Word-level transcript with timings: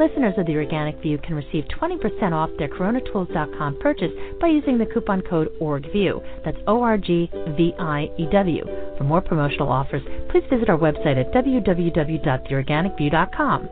Listeners 0.00 0.34
of 0.38 0.46
the 0.46 0.56
Organic 0.56 0.96
View 1.02 1.18
can 1.18 1.34
receive 1.34 1.66
20% 1.78 2.32
off 2.32 2.48
their 2.56 2.68
coronatools.com 2.68 3.80
purchase 3.80 4.10
by 4.40 4.46
using 4.46 4.78
the 4.78 4.86
coupon 4.86 5.20
code 5.20 5.50
ORGVIEW. 5.60 6.42
That's 6.42 6.56
O 6.66 6.82
R 6.82 6.96
G 6.96 7.30
V 7.54 7.74
I 7.78 8.08
E 8.16 8.26
W. 8.32 8.64
For 8.96 9.04
more 9.04 9.20
promotional 9.20 9.68
offers, 9.68 10.00
please 10.30 10.44
visit 10.48 10.70
our 10.70 10.78
website 10.78 11.20
at 11.20 11.30
www.theorganicview.com. 11.34 13.68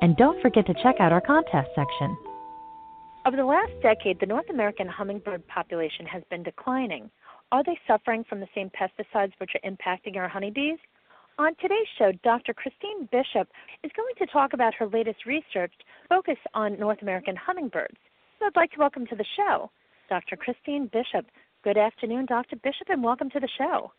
And 0.00 0.16
don't 0.16 0.40
forget 0.40 0.64
to 0.66 0.74
check 0.74 1.00
out 1.00 1.10
our 1.10 1.20
contest 1.20 1.70
section. 1.74 2.16
Over 3.26 3.36
the 3.36 3.44
last 3.44 3.72
decade, 3.82 4.20
the 4.20 4.26
North 4.26 4.48
American 4.48 4.86
hummingbird 4.86 5.44
population 5.48 6.06
has 6.06 6.22
been 6.30 6.44
declining. 6.44 7.10
Are 7.50 7.64
they 7.64 7.76
suffering 7.88 8.22
from 8.28 8.38
the 8.38 8.46
same 8.54 8.70
pesticides 8.70 9.32
which 9.38 9.56
are 9.56 9.60
impacting 9.68 10.16
our 10.16 10.28
honeybees? 10.28 10.78
On 11.38 11.54
today's 11.60 11.86
show, 11.98 12.12
Dr. 12.22 12.52
Christine 12.52 13.08
Bishop 13.10 13.48
is 13.82 13.90
going 13.96 14.14
to 14.18 14.26
talk 14.26 14.52
about 14.52 14.74
her 14.74 14.86
latest 14.86 15.24
research 15.24 15.72
focused 16.08 16.46
on 16.52 16.78
North 16.78 17.00
American 17.00 17.36
hummingbirds. 17.36 17.96
So 18.38 18.46
I'd 18.46 18.56
like 18.56 18.70
to 18.72 18.78
welcome 18.78 19.06
to 19.06 19.16
the 19.16 19.24
show 19.36 19.70
Dr. 20.10 20.36
Christine 20.36 20.90
Bishop. 20.92 21.26
Good 21.64 21.78
afternoon, 21.78 22.26
Dr. 22.26 22.56
Bishop, 22.56 22.88
and 22.90 23.02
welcome 23.02 23.30
to 23.30 23.40
the 23.40 23.48
show. 23.56 23.92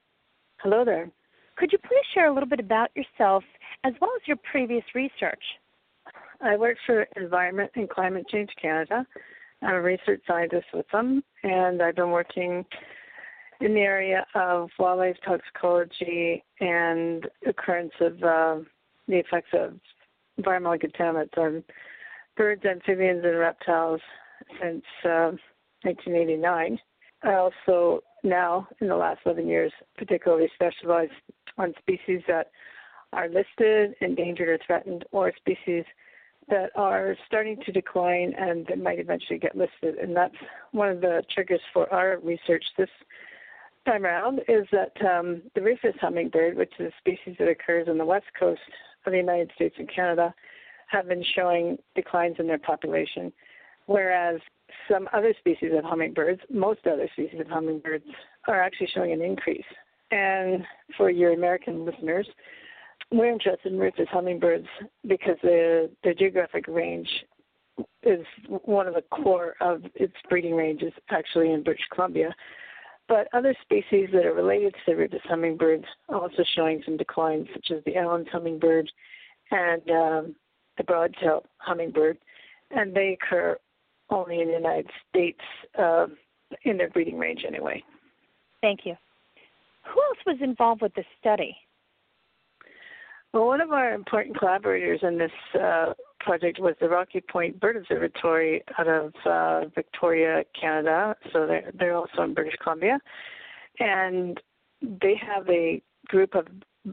Hello 0.58 0.86
there. 0.86 1.10
Could 1.58 1.72
you 1.72 1.80
please 1.80 2.06
share 2.14 2.28
a 2.28 2.34
little 2.34 2.48
bit 2.48 2.60
about 2.60 2.92
yourself 2.96 3.44
as 3.84 3.94
well 4.00 4.12
as 4.16 4.28
your 4.28 4.38
previous 4.52 4.84
research? 4.94 5.44
I 6.40 6.56
work 6.56 6.78
for 6.86 7.08
Environment 7.16 7.72
and 7.76 7.90
Climate 7.90 8.28
Change 8.30 8.52
Canada. 8.62 9.08
I'm 9.64 9.76
a 9.76 9.82
research 9.82 10.22
scientist 10.28 10.68
with 10.72 10.86
them, 10.92 11.24
and 11.42 11.82
I've 11.82 11.96
been 11.96 12.12
working 12.12 12.64
in 13.62 13.74
the 13.74 13.82
area 13.82 14.26
of 14.36 14.70
wildlife 14.80 15.18
toxicology 15.26 16.44
and 16.60 17.28
occurrence 17.46 17.94
of 18.00 18.14
uh, 18.24 18.58
the 19.08 19.18
effects 19.18 19.50
of 19.54 19.74
environmental 20.38 20.90
contaminants 20.90 21.38
on 21.38 21.64
birds, 22.36 22.64
amphibians, 22.66 23.24
and 23.24 23.38
reptiles 23.38 24.02
since 24.62 24.84
uh, 25.06 25.32
1989. 25.84 26.80
I 27.24 27.34
also 27.36 28.02
now, 28.24 28.68
in 28.80 28.88
the 28.88 28.96
last 28.96 29.22
11 29.26 29.48
years, 29.48 29.72
particularly 29.98 30.50
specialize 30.56 31.10
on 31.58 31.74
species 31.80 32.22
that 32.28 32.52
are 33.12 33.30
listed, 33.30 33.96
endangered, 34.02 34.50
or 34.50 34.60
threatened, 34.66 35.06
or 35.12 35.32
species 35.38 35.84
that 36.50 36.72
are 36.76 37.16
starting 37.28 37.58
to 37.66 37.72
decline 37.72 38.34
and 38.38 38.66
that 38.68 38.80
might 38.80 39.00
eventually 39.00 39.40
get 39.40 39.56
listed. 39.56 39.96
And 40.02 40.16
that's 40.16 40.36
one 40.72 40.90
of 40.90 41.02
the 41.02 41.24
triggers 41.34 41.62
for 41.72 41.92
our 41.94 42.20
research 42.22 42.64
this 42.78 42.90
time 43.86 44.06
around 44.06 44.40
is 44.48 44.66
that 44.72 44.94
um, 45.06 45.42
the 45.56 45.62
rufous 45.62 45.96
hummingbird, 46.00 46.56
which 46.56 46.74
is 46.80 46.88
a 46.88 46.98
species 47.00 47.36
that 47.40 47.48
occurs 47.48 47.88
on 47.90 47.98
the 47.98 48.06
west 48.06 48.26
coast 48.40 48.62
of 49.06 49.12
the 49.12 49.18
United 49.18 49.52
States 49.56 49.76
and 49.78 49.90
Canada, 49.94 50.34
have 50.88 51.08
been 51.08 51.24
showing 51.36 51.78
declines 51.96 52.36
in 52.40 52.48
their 52.48 52.60
population, 52.60 53.32
whereas 53.88 54.40
some 54.90 55.10
other 55.14 55.34
species 55.40 55.72
of 55.76 55.84
hummingbirds, 55.84 56.42
most 56.50 56.86
other 56.86 57.10
species 57.14 57.40
of 57.40 57.48
hummingbirds, 57.48 58.06
are 58.48 58.62
actually 58.62 58.90
showing 58.94 59.12
an 59.12 59.22
increase. 59.22 59.66
And 60.12 60.64
for 60.98 61.10
your 61.10 61.34
American 61.34 61.86
listeners, 61.86 62.28
we're 63.12 63.32
interested 63.32 63.72
in 63.72 63.80
rufous 63.80 64.08
hummingbirds 64.12 64.68
because 65.08 65.38
the, 65.42 65.90
the 66.04 66.14
geographic 66.14 66.68
range 66.68 67.10
is 68.04 68.26
one 68.48 68.88
of 68.88 68.94
the 68.94 69.04
core 69.10 69.56
of 69.62 69.84
its 69.96 70.14
breeding 70.30 70.56
ranges 70.56 70.94
actually 71.10 71.52
in 71.52 71.64
British 71.64 71.86
Columbia. 71.94 72.34
But 73.08 73.28
other 73.34 73.54
species 73.62 74.10
that 74.14 74.26
are 74.26 74.34
related 74.34 74.74
to 74.74 74.80
the 74.88 74.96
rufous 74.96 75.22
hummingbirds 75.26 75.86
are 76.10 76.22
also 76.22 76.44
showing 76.56 76.82
some 76.86 76.98
declines, 76.98 77.48
such 77.54 77.72
as 77.76 77.84
the 77.86 77.98
Allen's 77.98 78.28
hummingbird 78.32 78.90
and 79.52 79.82
um, 79.90 80.36
the 80.78 80.84
broadtail 80.84 81.44
hummingbird, 81.58 82.18
and 82.72 82.96
they 82.96 83.18
occur 83.22 83.58
only 84.10 84.42
in 84.42 84.48
the 84.48 84.54
United 84.54 84.90
States 85.10 85.40
uh, 85.78 86.08
in 86.64 86.78
their 86.78 86.90
breeding 86.90 87.18
range 87.18 87.44
anyway. 87.48 87.84
Thank 88.62 88.82
you. 88.86 88.96
Who 89.86 90.02
else 90.02 90.20
was 90.26 90.38
involved 90.42 90.82
with 90.82 90.94
this 90.94 91.06
study? 91.20 91.56
Well, 93.34 93.48
one 93.48 93.62
of 93.62 93.72
our 93.72 93.94
important 93.94 94.38
collaborators 94.38 95.00
in 95.02 95.18
this 95.18 95.32
uh, 95.60 95.94
project 96.24 96.60
was 96.60 96.76
the 96.80 96.90
Rocky 96.90 97.22
Point 97.22 97.60
Bird 97.60 97.78
Observatory 97.78 98.64
out 98.78 98.88
of 98.88 99.14
uh, 99.26 99.68
Victoria, 99.76 100.44
Canada. 100.60 101.16
So 101.32 101.46
they're, 101.46 101.72
they're 101.78 101.96
also 101.96 102.24
in 102.24 102.34
British 102.34 102.56
Columbia. 102.62 103.00
And 103.80 104.40
they 104.82 105.16
have 105.16 105.48
a 105.50 105.82
group 106.08 106.36
of 106.36 106.48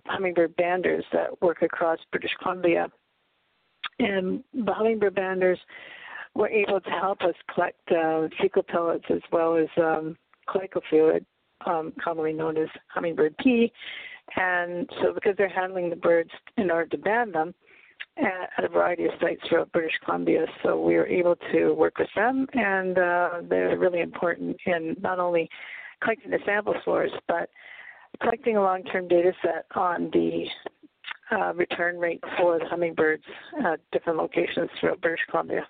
hummingbird 0.07 0.57
banders 0.57 1.03
that 1.13 1.41
work 1.43 1.63
across 1.63 1.99
British 2.11 2.33
Columbia. 2.43 2.89
And 3.99 4.43
the 4.55 4.73
hummingbird 4.73 5.15
banders 5.15 5.59
were 6.35 6.49
able 6.49 6.81
to 6.81 6.91
help 6.91 7.23
us 7.23 7.35
collect 7.53 7.81
uh, 7.91 8.29
fecal 8.41 8.63
pellets 8.63 9.05
as 9.11 9.21
well 9.33 9.57
as 9.57 9.69
um, 9.77 10.17
cloacal 10.49 10.83
fluid, 10.89 11.27
um, 11.67 11.93
commonly 12.03 12.33
known 12.33 12.57
as 12.57 12.69
hummingbird 12.89 13.37
pee. 13.39 13.73
And 14.37 14.89
so, 15.03 15.13
because 15.13 15.35
they're 15.37 15.49
handling 15.49 15.91
the 15.91 15.97
birds 15.97 16.31
in 16.57 16.71
order 16.71 16.89
to 16.91 16.99
band 16.99 17.35
them, 17.35 17.53
at 18.17 18.65
a 18.65 18.69
variety 18.69 19.05
of 19.05 19.13
sites 19.21 19.41
throughout 19.49 19.73
British 19.73 19.95
Columbia. 20.05 20.47
So 20.63 20.81
we 20.81 20.95
were 20.95 21.07
able 21.07 21.37
to 21.53 21.73
work 21.73 21.99
with 21.99 22.09
them, 22.15 22.47
and 22.55 22.99
uh, 22.99 23.31
they're 23.49 23.79
really 23.79 24.01
important 24.01 24.57
in 24.67 24.97
not 25.01 25.19
only 25.19 25.49
collecting 26.03 26.31
the 26.31 26.39
sample 26.45 26.75
source, 26.85 27.13
but 27.29 27.49
collecting 28.21 28.57
a 28.57 28.63
long-term 28.63 29.09
data 29.09 29.33
set 29.43 29.67
on 29.75 30.11
the 30.13 30.45
uh, 31.33 31.55
return 31.55 31.99
rate 31.99 32.23
for 32.39 32.59
the 32.59 32.67
hummingbirds 32.67 33.23
at 33.65 33.81
different 33.93 34.19
locations 34.19 34.69
throughout 34.79 35.01
British 35.01 35.25
Columbia. 35.31 35.67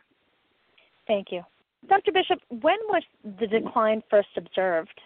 Thank 1.06 1.28
you. 1.30 1.42
Dr. 1.88 2.12
Bishop, 2.12 2.38
when 2.48 2.76
was 2.88 3.02
the 3.40 3.46
decline 3.46 4.02
first 4.10 4.28
observed? 4.36 5.00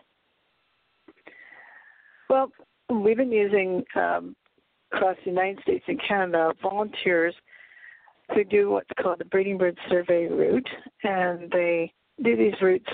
Well, 2.28 2.50
we've 2.88 3.16
been 3.16 3.32
using 3.32 3.84
um, 3.94 4.34
across 4.94 5.16
the 5.24 5.30
United 5.30 5.60
States 5.62 5.84
and 5.88 6.00
Canada 6.06 6.52
volunteers 6.62 7.34
to 8.34 8.44
do 8.44 8.70
what's 8.70 8.90
called 9.00 9.18
the 9.18 9.24
breeding 9.26 9.58
bird 9.58 9.78
survey 9.88 10.26
route, 10.26 10.68
and 11.02 11.50
they 11.50 11.92
do 12.22 12.36
these 12.36 12.54
routes 12.62 12.88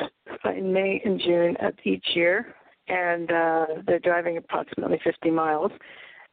in 0.56 0.72
May 0.72 1.00
and 1.04 1.20
June 1.20 1.56
of 1.60 1.74
each 1.84 2.04
year, 2.14 2.54
and 2.88 3.30
uh, 3.30 3.66
they're 3.86 4.00
driving 4.00 4.38
approximately 4.38 4.98
50 5.04 5.30
miles 5.30 5.70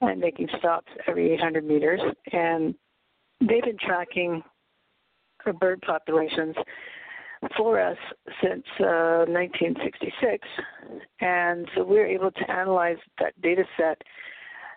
and 0.01 0.19
making 0.19 0.47
stops 0.57 0.91
every 1.07 1.31
800 1.33 1.65
meters, 1.65 2.01
and 2.31 2.73
they've 3.39 3.63
been 3.63 3.77
tracking 3.79 4.43
bird 5.59 5.81
populations 5.81 6.55
for 7.55 7.79
us 7.79 7.97
since 8.41 8.65
uh, 8.79 9.23
1966, 9.29 10.47
and 11.21 11.67
so 11.75 11.83
we're 11.83 12.07
able 12.07 12.31
to 12.31 12.51
analyze 12.51 12.97
that 13.19 13.39
data 13.41 13.63
set 13.77 14.01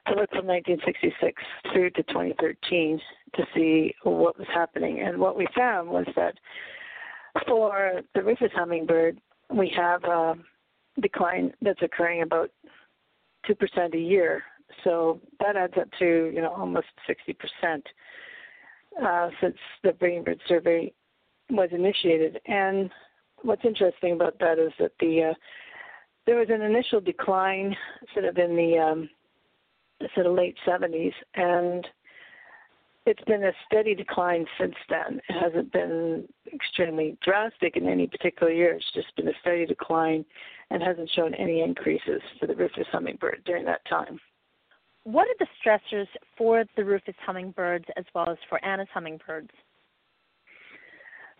to 0.07 0.15
look 0.15 0.31
from 0.31 0.47
1966 0.47 1.43
through 1.73 1.91
to 1.91 2.03
2013 2.05 3.01
to 3.35 3.45
see 3.55 3.95
what 4.03 4.39
was 4.39 4.49
happening. 4.53 5.01
And 5.01 5.19
what 5.19 5.37
we 5.37 5.47
found 5.57 5.89
was 5.89 6.07
that 6.17 6.35
for 7.47 8.03
the 8.15 8.23
rufous 8.23 8.51
hummingbird, 8.55 9.21
we 9.53 9.73
have 9.77 10.05
a 10.05 10.35
decline 11.01 11.53
that's 11.63 11.83
occurring 11.83 12.23
about 12.23 12.51
2% 13.49 13.95
a 13.95 13.99
year. 13.99 14.43
So 14.85 15.21
that 15.41 15.57
adds 15.57 15.75
up 15.81 15.89
to, 15.99 16.31
you 16.35 16.41
know, 16.41 16.53
almost 16.53 16.87
60% 17.09 17.83
uh, 19.03 19.31
since 19.41 19.57
the 19.83 19.93
breeding 19.93 20.25
bird 20.25 20.41
survey 20.49 20.93
was 21.51 21.71
initiated. 21.73 22.41
And 22.47 22.91
what's 23.43 23.65
interesting 23.65 24.13
about 24.13 24.39
that 24.41 24.59
is 24.59 24.73
that 24.79 24.93
the 25.01 25.31
uh, 25.31 25.35
there 26.27 26.37
was 26.37 26.49
an 26.51 26.63
initial 26.63 27.01
decline 27.01 27.75
sort 28.13 28.27
of 28.27 28.37
in 28.37 28.55
the 28.55 28.79
um, 28.79 29.09
sort 30.15 30.27
of 30.27 30.35
late 30.35 30.57
70s, 30.67 31.13
and 31.35 31.87
it's 33.07 33.23
been 33.25 33.45
a 33.45 33.53
steady 33.67 33.95
decline 33.95 34.47
since 34.59 34.75
then. 34.89 35.21
It 35.29 35.41
hasn't 35.41 35.73
been 35.73 36.29
extremely 36.53 37.17
drastic 37.23 37.77
in 37.77 37.89
any 37.89 38.07
particular 38.07 38.53
year. 38.53 38.75
It's 38.75 38.93
just 38.95 39.15
been 39.17 39.29
a 39.29 39.33
steady 39.41 39.67
decline 39.67 40.25
and 40.71 40.83
hasn't 40.83 41.11
shown 41.17 41.35
any 41.35 41.63
increases 41.63 42.21
for 42.39 42.47
the 42.47 42.55
rufous 42.55 42.87
hummingbird 42.93 43.43
during 43.45 43.65
that 43.65 43.85
time. 43.89 44.21
What 45.05 45.27
are 45.29 45.35
the 45.39 45.47
stressors 45.65 46.07
for 46.37 46.65
the 46.77 46.85
rufous 46.85 47.15
hummingbirds 47.25 47.87
as 47.97 48.05
well 48.15 48.29
as 48.29 48.37
for 48.49 48.63
Anna's 48.65 48.89
hummingbirds? 48.93 49.51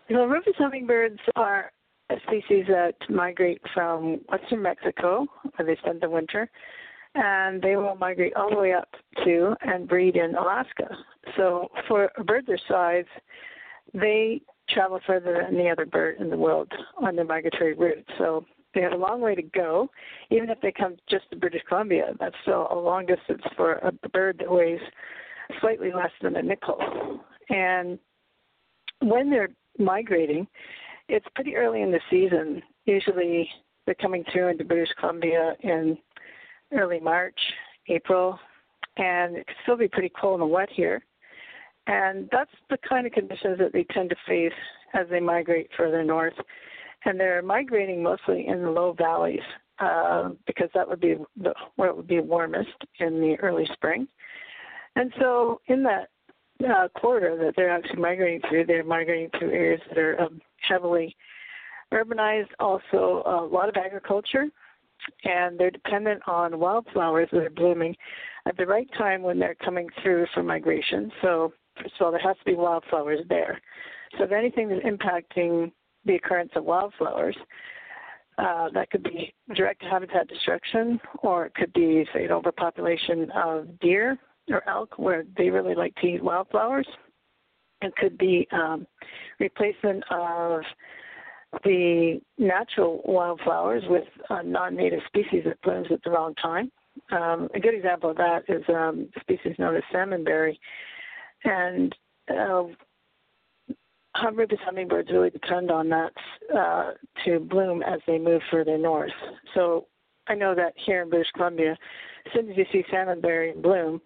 Well, 0.09 0.25
rufous 0.25 0.55
hummingbirds 0.57 1.19
are 1.35 1.71
a 2.09 2.15
species 2.27 2.65
that 2.67 2.95
migrate 3.09 3.61
from 3.73 4.19
western 4.29 4.61
Mexico, 4.61 5.25
where 5.55 5.65
they 5.65 5.79
spend 5.79 6.01
the 6.01 6.09
winter, 6.09 6.49
and 7.15 7.61
they 7.61 7.75
will 7.75 7.95
migrate 7.95 8.35
all 8.35 8.49
the 8.49 8.55
way 8.55 8.73
up 8.73 8.89
to 9.23 9.55
and 9.61 9.87
breed 9.87 10.15
in 10.15 10.35
Alaska. 10.35 10.87
So 11.35 11.69
for 11.87 12.09
a 12.17 12.23
bird 12.23 12.45
their 12.47 12.59
size, 12.67 13.05
they 13.93 14.41
travel 14.69 14.99
further 15.05 15.43
than 15.45 15.59
any 15.59 15.69
other 15.69 15.85
bird 15.85 16.17
in 16.19 16.29
the 16.29 16.37
world 16.37 16.71
on 17.01 17.15
their 17.15 17.25
migratory 17.25 17.73
route. 17.73 18.05
So 18.17 18.45
they 18.73 18.81
have 18.81 18.93
a 18.93 18.97
long 18.97 19.19
way 19.19 19.35
to 19.35 19.41
go. 19.41 19.89
Even 20.29 20.49
if 20.49 20.59
they 20.61 20.71
come 20.71 20.95
just 21.09 21.29
to 21.31 21.35
British 21.35 21.63
Columbia, 21.67 22.13
that's 22.19 22.35
still 22.43 22.67
a 22.71 22.75
long 22.75 23.05
distance 23.05 23.41
for 23.57 23.73
a 23.73 23.91
bird 24.09 24.37
that 24.39 24.51
weighs 24.51 24.79
slightly 25.59 25.91
less 25.91 26.11
than 26.21 26.37
a 26.37 26.41
nickel. 26.41 26.79
And 27.49 27.99
when 29.01 29.29
they're 29.29 29.49
migrating, 29.77 30.47
it's 31.09 31.25
pretty 31.35 31.55
early 31.55 31.81
in 31.81 31.91
the 31.91 31.99
season. 32.09 32.61
Usually 32.85 33.49
they're 33.85 33.95
coming 33.95 34.23
through 34.31 34.49
into 34.49 34.63
British 34.63 34.93
Columbia 34.99 35.55
in 35.61 35.97
early 36.73 36.99
March, 36.99 37.39
April, 37.87 38.39
and 38.97 39.37
it 39.37 39.47
can 39.47 39.55
still 39.63 39.77
be 39.77 39.87
pretty 39.87 40.11
cold 40.19 40.41
and 40.41 40.49
wet 40.49 40.69
here. 40.71 41.03
And 41.87 42.29
that's 42.31 42.51
the 42.69 42.77
kind 42.87 43.07
of 43.07 43.13
conditions 43.13 43.57
that 43.59 43.73
they 43.73 43.85
tend 43.85 44.09
to 44.09 44.15
face 44.27 44.53
as 44.93 45.07
they 45.09 45.19
migrate 45.19 45.69
further 45.75 46.03
north. 46.03 46.33
And 47.05 47.19
they're 47.19 47.41
migrating 47.41 48.03
mostly 48.03 48.47
in 48.47 48.61
the 48.61 48.69
low 48.69 48.93
valleys 48.93 49.39
uh, 49.79 50.29
because 50.45 50.69
that 50.75 50.87
would 50.87 50.99
be 50.99 51.15
the, 51.41 51.53
where 51.75 51.89
it 51.89 51.97
would 51.97 52.07
be 52.07 52.19
warmest 52.19 52.69
in 52.99 53.19
the 53.19 53.35
early 53.41 53.67
spring. 53.73 54.07
And 54.95 55.11
so, 55.19 55.61
in 55.67 55.83
that 55.83 56.09
uh, 56.63 56.87
corridor 56.89 57.37
that 57.43 57.53
they're 57.55 57.71
actually 57.71 57.99
migrating 58.01 58.41
through, 58.47 58.65
they're 58.65 58.83
migrating 58.83 59.29
through 59.39 59.51
areas 59.51 59.81
that 59.89 59.97
are 59.97 60.21
um, 60.21 60.41
heavily 60.67 61.15
urbanized, 61.93 62.49
also 62.59 63.23
a 63.25 63.47
lot 63.51 63.69
of 63.69 63.75
agriculture, 63.77 64.47
and 65.23 65.59
they're 65.59 65.71
dependent 65.71 66.21
on 66.27 66.59
wildflowers 66.59 67.29
that 67.31 67.43
are 67.43 67.49
blooming 67.49 67.95
at 68.47 68.57
the 68.57 68.65
right 68.65 68.89
time 68.97 69.21
when 69.21 69.39
they're 69.39 69.55
coming 69.55 69.89
through 70.01 70.25
for 70.33 70.43
migration. 70.43 71.11
So, 71.21 71.53
first 71.77 71.93
of 71.99 72.05
all, 72.05 72.11
there 72.11 72.21
has 72.21 72.37
to 72.37 72.45
be 72.45 72.55
wildflowers 72.55 73.21
there. 73.29 73.61
So, 74.17 74.23
if 74.23 74.31
anything 74.31 74.69
that's 74.69 74.85
impacting 74.85 75.71
the 76.05 76.15
occurrence 76.15 76.51
of 76.55 76.65
wildflowers, 76.65 77.37
uh, 78.37 78.69
that 78.73 78.89
could 78.89 79.03
be 79.03 79.33
direct 79.55 79.83
habitat 79.83 80.27
destruction, 80.27 80.99
or 81.21 81.45
it 81.45 81.53
could 81.53 81.71
be, 81.73 82.05
say, 82.13 82.25
an 82.25 82.31
overpopulation 82.31 83.29
of 83.31 83.79
deer 83.79 84.17
or 84.49 84.67
elk 84.67 84.97
where 84.97 85.23
they 85.37 85.49
really 85.49 85.75
like 85.75 85.93
to 85.95 86.07
eat 86.07 86.23
wildflowers. 86.23 86.87
It 87.81 87.95
could 87.95 88.17
be 88.17 88.47
um, 88.51 88.87
replacement 89.39 90.03
of 90.09 90.61
the 91.63 92.21
natural 92.37 93.01
wildflowers 93.05 93.83
with 93.87 94.05
a 94.29 94.43
non-native 94.43 95.01
species 95.07 95.43
that 95.45 95.61
blooms 95.61 95.87
at 95.91 96.01
the 96.03 96.11
wrong 96.11 96.33
time. 96.35 96.71
Um, 97.11 97.49
a 97.53 97.59
good 97.59 97.73
example 97.73 98.11
of 98.11 98.17
that 98.17 98.43
is 98.47 98.63
um, 98.69 99.09
a 99.15 99.19
species 99.21 99.55
known 99.59 99.75
as 99.75 99.83
salmonberry, 99.93 100.57
and 101.43 101.95
uh, 102.29 102.63
rufous 104.33 104.59
hummingbirds 104.63 105.09
really 105.11 105.29
depend 105.29 105.71
on 105.71 105.89
that 105.89 106.11
uh, 106.55 106.91
to 107.25 107.39
bloom 107.39 107.81
as 107.83 107.99
they 108.07 108.17
move 108.17 108.41
further 108.49 108.77
north. 108.77 109.11
So 109.53 109.87
I 110.27 110.35
know 110.35 110.55
that 110.55 110.73
here 110.85 111.01
in 111.01 111.09
British 111.09 111.31
Columbia, 111.35 111.77
as 112.25 112.33
soon 112.33 112.49
as 112.49 112.57
you 112.57 112.65
see 112.71 112.83
salmonberry 112.91 113.61
bloom, 113.61 114.01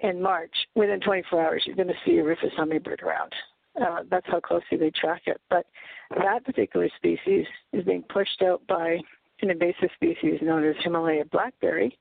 in 0.00 0.20
March, 0.20 0.54
within 0.74 1.00
24 1.00 1.46
hours, 1.46 1.62
you're 1.66 1.76
going 1.76 1.88
to 1.88 1.94
see 2.04 2.18
a 2.18 2.24
rufous 2.24 2.50
hummingbird 2.56 3.00
around. 3.02 3.32
Uh, 3.80 4.00
that's 4.10 4.26
how 4.28 4.40
closely 4.40 4.78
they 4.78 4.90
track 4.90 5.22
it. 5.26 5.40
But 5.50 5.66
that 6.10 6.44
particular 6.44 6.88
species 6.96 7.46
is 7.72 7.84
being 7.84 8.04
pushed 8.08 8.42
out 8.42 8.64
by 8.66 8.98
an 9.42 9.50
invasive 9.50 9.90
species 9.94 10.40
known 10.42 10.64
as 10.64 10.76
Himalaya 10.82 11.24
blackberry, 11.24 11.98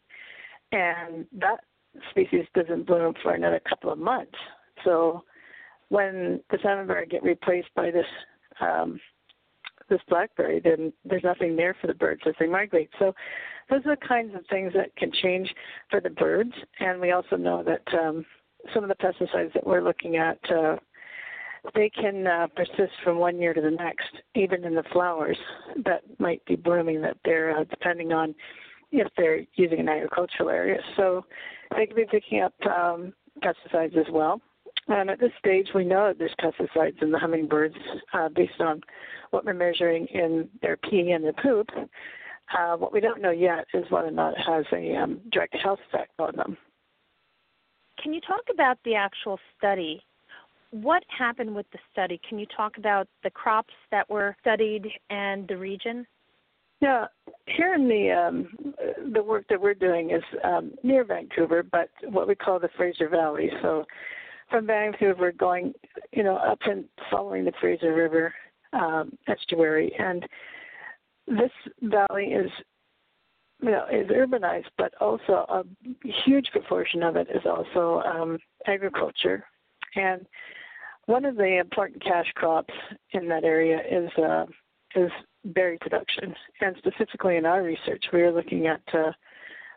and 0.72 1.25
that 1.40 1.64
species 2.12 2.46
doesn't 2.54 2.86
bloom 2.86 3.14
for 3.22 3.34
another 3.34 3.60
couple 3.68 3.92
of 3.92 3.98
months. 3.98 4.38
So 4.84 5.24
when 5.90 6.42
the 6.52 6.58
salmonberry 6.58 7.10
get 7.10 7.24
replaced 7.24 7.70
by 7.76 7.92
this 7.92 8.06
um, 8.62 9.00
this 9.90 10.00
blackberry, 10.08 10.62
then 10.64 10.94
there's 11.04 11.24
nothing 11.24 11.56
there 11.56 11.76
for 11.80 11.88
the 11.88 11.94
birds 11.94 12.22
as 12.26 12.34
they 12.40 12.48
migrate. 12.48 12.90
So 13.00 13.14
those 13.69 13.81
are 13.86 13.96
the 13.96 14.08
kinds 14.08 14.34
of 14.36 14.42
things 14.50 14.74
that 14.74 14.96
can 14.96 15.12
change 15.22 15.54
for 15.90 16.00
the 16.00 16.10
birds. 16.10 16.54
And 16.80 17.02
we 17.02 17.12
also 17.12 17.36
know 17.36 17.64
that 17.64 17.84
um, 17.94 18.26
some 18.74 18.84
of 18.84 18.90
the 18.90 18.96
pesticides 18.96 19.54
that 19.54 19.66
we're 19.66 19.84
looking 19.84 20.16
at, 20.16 20.40
uh, 20.50 20.78
they 21.74 21.89
can 21.89 22.27
uh, 22.27 22.48
persist 22.56 22.94
from 23.04 23.18
one 23.18 23.39
year 23.39 23.54
to 23.54 23.62
the 23.62 23.71
next, 23.71 24.10
even 24.36 24.65
in 24.65 24.75
the 24.75 24.83
flowers 24.92 25.38
that 25.86 26.01
might 26.19 26.44
be 26.45 26.56
blooming 26.56 27.01
that 27.01 27.18
they're 27.24 27.57
uh, 27.57 27.63
depending 27.69 28.12
on 28.12 28.36
if 28.92 29.07
they're 29.18 29.42
using 29.56 29.80
an 29.80 29.89
agricultural 29.89 30.50
area. 30.50 30.80
So 30.98 31.25
they 31.75 31.86
could 31.86 31.95
be 31.95 32.06
picking 32.06 32.42
up 32.42 32.54
um, 32.65 33.13
pesticides 33.42 33.98
as 33.98 34.06
well. 34.12 34.42
And 34.88 35.10
at 35.10 35.19
this 35.19 35.31
stage, 35.39 35.69
we 35.74 35.86
know 35.86 36.10
that 36.10 36.19
there's 36.19 36.36
pesticides 36.39 37.01
in 37.01 37.12
the 37.12 37.18
hummingbirds 37.18 37.75
uh, 38.13 38.30
based 38.30 38.59
on 38.59 38.81
what 39.31 39.45
we're 39.45 39.54
measuring 39.54 40.06
in 40.07 40.50
their 40.62 40.77
pee 40.77 41.12
and 41.12 41.24
their 41.24 41.33
poop. 41.33 41.69
Uh, 42.57 42.75
what 42.75 42.92
we 42.92 43.00
don't 43.00 43.21
know 43.21 43.31
yet 43.31 43.66
is 43.74 43.89
whether 43.89 44.09
or 44.09 44.12
not 44.12 44.33
it 44.33 44.42
has 44.45 44.66
a 44.74 44.95
um, 44.95 45.21
direct 45.31 45.56
health 45.56 45.80
effect 45.88 46.12
on 46.19 46.36
them. 46.36 46.57
Can 48.01 48.13
you 48.13 48.19
talk 48.21 48.42
about 48.54 48.77
the 48.83 48.95
actual 48.95 49.39
study? 49.57 50.04
What 50.74 51.04
happened 51.16 51.54
with 51.54 51.68
the 51.72 51.78
study? 51.92 52.20
Can 52.28 52.40
you 52.40 52.48
talk 52.48 52.80
about 52.80 53.08
the 53.24 53.30
crops 53.30 53.75
that 53.92 54.10
were 54.10 54.36
studied 54.42 54.88
and 55.12 55.48
the 55.48 55.56
region? 55.56 56.04
Yeah, 56.81 57.06
here 57.46 57.75
in 57.75 57.88
the 57.88 58.10
um, 58.10 58.74
the 59.14 59.22
work 59.22 59.46
that 59.52 59.62
we're 59.62 59.75
doing 59.75 60.10
is 60.10 60.24
um, 60.44 60.72
near 60.81 61.04
Vancouver, 61.04 61.62
but 61.62 61.90
what 62.10 62.28
we 62.28 62.34
call 62.34 62.60
the 62.60 62.72
Fraser 62.75 63.08
Valley. 63.08 63.52
So 63.62 63.86
from 64.50 64.66
Vancouver, 64.66 65.31
going 65.31 65.74
you 66.12 66.24
know 66.24 66.38
up 66.38 66.58
and 66.66 66.86
following 67.12 67.46
the 67.46 67.54
Fraser 67.62 67.94
River 67.94 68.34
um, 68.74 69.16
estuary, 69.28 69.94
and 70.00 70.28
this 71.28 71.52
valley 71.84 72.34
is 72.34 72.50
you 73.62 73.69
know 73.69 73.86
is 73.92 74.08
urbanized, 74.08 74.72
but 74.80 74.92
also 75.00 75.46
a 75.50 75.64
huge 76.26 76.48
proportion 76.52 77.04
of 77.04 77.16
it 77.16 77.28
is 77.30 77.44
also 77.46 78.02
um, 78.08 78.40
agriculture, 78.66 79.46
and 79.96 80.26
one 81.06 81.26
of 81.26 81.36
the 81.36 81.60
important 81.60 82.04
cash 82.04 82.32
crops 82.36 82.74
in 83.12 83.28
that 83.30 83.44
area 83.44 83.80
is 83.90 84.10
uh, 84.18 84.45
is 84.95 85.12
berry 85.45 85.78
production, 85.80 86.33
and 86.62 86.76
specifically 86.78 87.38
in 87.38 87.45
our 87.45 87.64
research, 87.64 88.04
we 88.14 88.22
are 88.22 88.31
looking 88.31 88.68
at 88.68 88.81
uh, 88.94 89.12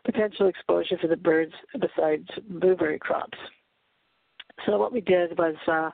potential 0.05 0.47
exposure 0.47 0.97
for 1.01 1.07
the 1.07 1.17
birds 1.17 1.53
besides 1.73 2.27
blueberry 2.49 2.99
crops. 2.99 3.37
So 4.65 4.77
what 4.77 4.93
we 4.93 5.01
did 5.01 5.37
was 5.37 5.55
uh, 5.67 5.91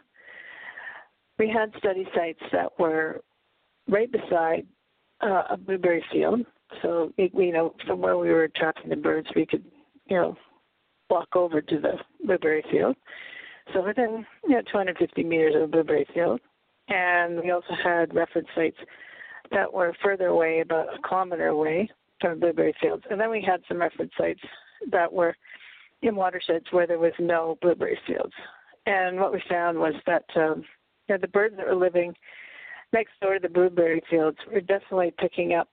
we 1.40 1.50
had 1.50 1.74
study 1.78 2.08
sites 2.16 2.42
that 2.52 2.78
were 2.78 3.22
right 3.90 4.12
beside 4.12 4.66
uh, 5.22 5.44
a 5.50 5.58
blueberry 5.58 6.04
field. 6.12 6.42
So, 6.82 7.12
you 7.18 7.52
know, 7.52 7.75
from 7.86 8.02
where 8.02 8.18
we 8.18 8.30
were 8.30 8.50
trapping 8.56 8.90
the 8.90 8.96
birds, 8.96 9.28
we 9.36 9.46
could, 9.46 9.63
you 10.10 10.18
know, 10.18 10.38
walk 11.10 11.36
over 11.36 11.62
to 11.62 11.80
the 11.80 11.94
blueberry 12.25 12.63
field. 12.72 12.96
So 13.74 13.84
within, 13.84 14.25
you 14.48 14.55
know, 14.55 14.62
250 14.72 15.24
meters 15.24 15.55
of 15.55 15.72
blueberry 15.72 16.08
field. 16.13 16.41
And 16.89 17.41
we 17.41 17.51
also 17.51 17.74
had 17.82 18.13
reference 18.13 18.48
sites 18.55 18.77
that 19.51 19.72
were 19.72 19.96
further 20.03 20.27
away, 20.27 20.60
about 20.60 20.88
a 20.93 21.08
kilometer 21.08 21.48
away 21.48 21.89
from 22.20 22.39
blueberry 22.39 22.75
fields. 22.82 23.03
And 23.10 23.20
then 23.20 23.29
we 23.29 23.41
had 23.41 23.62
some 23.67 23.79
reference 23.79 24.12
sites 24.17 24.41
that 24.91 25.12
were 25.12 25.36
in 26.01 26.15
watersheds 26.15 26.65
where 26.72 26.88
there 26.88 27.00
was 27.00 27.13
no 27.20 27.58
blueberry 27.62 27.98
fields. 28.05 28.34
And 28.86 29.20
what 29.20 29.32
we 29.32 29.41
found 29.50 29.79
was 29.79 29.93
that 30.05 30.25
um, 30.36 30.63
you 31.08 31.15
know, 31.15 31.17
the 31.20 31.27
birds 31.27 31.55
that 31.58 31.65
were 31.65 31.75
living 31.75 32.13
next 32.91 33.12
door 33.22 33.36
to 33.36 33.39
the 33.39 33.50
blueberry 33.50 34.01
fields 34.10 34.38
were 34.51 34.62
definitely 34.62 35.13
picking 35.17 35.53
up 35.53 35.70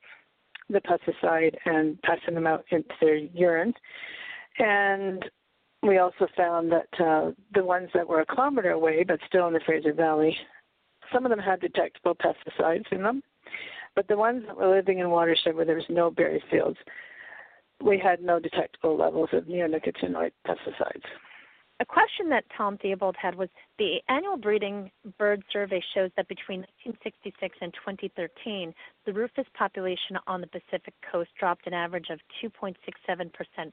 the 0.69 0.81
pesticide 0.81 1.55
and 1.65 2.01
passing 2.03 2.35
them 2.35 2.47
out 2.47 2.65
into 2.71 2.89
their 3.01 3.17
urine. 3.17 3.75
And 4.59 5.25
we 5.83 5.99
also 5.99 6.27
found 6.37 6.73
that 6.73 7.05
uh, 7.05 7.31
the 7.55 7.65
ones 7.65 7.89
that 7.95 8.09
were 8.09 8.21
a 8.21 8.27
kilometer 8.27 8.71
away, 8.71 9.05
but 9.05 9.21
still 9.27 9.47
in 9.47 9.55
the 9.55 9.61
Fraser 9.65 9.93
Valley, 9.93 10.37
some 11.13 11.25
of 11.25 11.31
them 11.31 11.39
had 11.39 11.61
detectable 11.61 12.15
pesticides 12.15 12.91
in 12.93 13.03
them. 13.03 13.23
But 13.97 14.07
the 14.09 14.17
ones 14.17 14.45
that 14.47 14.57
were 14.57 14.75
living 14.75 14.99
in 14.99 15.11
watershed 15.11 15.57
where 15.57 15.65
there 15.65 15.77
was 15.77 15.85
no 15.89 16.11
berry 16.11 16.43
fields, 16.51 16.79
we 17.83 17.99
had 17.99 18.23
no 18.23 18.39
detectable 18.39 18.97
levels 18.97 19.31
of 19.33 19.45
neonicotinoid 19.45 20.33
pesticides. 20.47 21.03
A 21.81 21.85
question 21.87 22.29
that 22.29 22.45
Tom 22.55 22.77
Theobald 22.77 23.17
had 23.21 23.35
was 23.35 23.49
the 23.79 23.97
annual 24.11 24.37
breeding 24.37 24.91
bird 25.19 25.43
survey 25.51 25.83
shows 25.95 26.11
that 26.17 26.29
between 26.29 26.61
1966 26.85 27.57
and 27.63 27.73
2013, 27.73 28.75
the 29.07 29.13
rufous 29.15 29.47
population 29.55 30.19
on 30.27 30.43
the 30.43 30.47
Pacific 30.47 30.93
coast 31.11 31.31
dropped 31.39 31.67
an 31.67 31.73
average 31.73 32.09
of 32.11 32.21
2.67% 32.45 32.75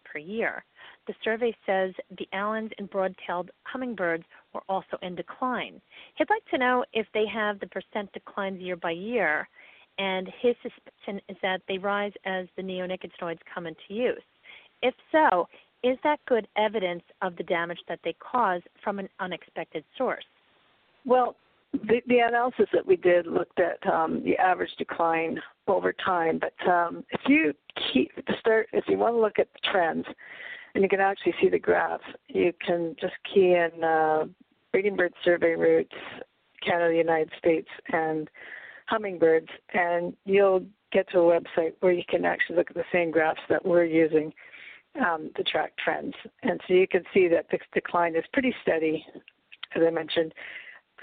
per 0.05 0.19
year. 0.19 0.63
The 1.05 1.13
survey 1.21 1.53
says 1.65 1.93
the 2.17 2.27
Allen's 2.31 2.71
and 2.77 2.89
broad-tailed 2.89 3.51
hummingbirds 3.63 4.23
were 4.53 4.63
also 4.69 4.97
in 5.01 5.15
decline. 5.15 5.81
He'd 6.15 6.29
like 6.29 6.45
to 6.51 6.57
know 6.57 6.85
if 6.93 7.07
they 7.13 7.25
have 7.27 7.59
the 7.59 7.67
percent 7.67 8.13
declines 8.13 8.61
year 8.61 8.77
by 8.77 8.91
year, 8.91 9.49
and 9.97 10.29
his 10.41 10.55
suspicion 10.63 11.19
is 11.27 11.35
that 11.41 11.61
they 11.67 11.77
rise 11.77 12.13
as 12.23 12.47
the 12.55 12.63
neonicotinoids 12.63 13.39
come 13.53 13.67
into 13.67 13.81
use. 13.89 14.21
If 14.81 14.93
so, 15.11 15.47
is 15.83 15.97
that 16.03 16.19
good 16.27 16.47
evidence 16.57 17.03
of 17.21 17.35
the 17.35 17.43
damage 17.43 17.79
that 17.87 17.99
they 18.03 18.13
cause 18.13 18.61
from 18.83 18.99
an 18.99 19.09
unexpected 19.19 19.83
source? 19.97 20.25
Well, 21.05 21.35
the, 21.73 22.01
the 22.07 22.19
analysis 22.19 22.67
that 22.73 22.85
we 22.85 22.95
did 22.95 23.27
looked 23.27 23.59
at 23.59 23.85
um, 23.91 24.23
the 24.23 24.37
average 24.37 24.71
decline 24.77 25.39
over 25.67 25.93
time. 25.93 26.39
But 26.39 26.69
um, 26.69 27.03
if 27.11 27.21
you 27.27 27.53
keep 27.93 28.11
start, 28.39 28.67
if 28.73 28.85
you 28.87 28.97
want 28.97 29.15
to 29.15 29.19
look 29.19 29.39
at 29.39 29.47
the 29.53 29.71
trends, 29.71 30.05
and 30.73 30.83
you 30.83 30.89
can 30.89 30.99
actually 30.99 31.33
see 31.41 31.49
the 31.49 31.59
graph, 31.59 32.01
you 32.27 32.53
can 32.65 32.95
just 32.99 33.13
key 33.33 33.55
in 33.55 33.83
uh, 33.83 34.25
breeding 34.71 34.95
bird 34.95 35.13
survey 35.23 35.55
routes, 35.55 35.95
Canada, 36.63 36.95
United 36.95 37.31
States, 37.37 37.69
and 37.91 38.29
hummingbirds, 38.87 39.49
and 39.73 40.15
you'll 40.25 40.63
get 40.91 41.09
to 41.11 41.19
a 41.19 41.39
website 41.39 41.73
where 41.79 41.91
you 41.91 42.03
can 42.07 42.25
actually 42.25 42.55
look 42.55 42.69
at 42.69 42.75
the 42.75 42.83
same 42.91 43.11
graphs 43.11 43.41
that 43.49 43.65
we're 43.65 43.83
using 43.83 44.31
um, 45.05 45.29
to 45.35 45.43
track 45.43 45.73
trends. 45.77 46.13
And 46.43 46.59
so 46.67 46.73
you 46.73 46.87
can 46.87 47.03
see 47.13 47.27
that 47.27 47.47
the 47.51 47.59
decline 47.73 48.15
is 48.15 48.23
pretty 48.33 48.53
steady, 48.61 49.05
as 49.75 49.83
I 49.85 49.89
mentioned, 49.89 50.33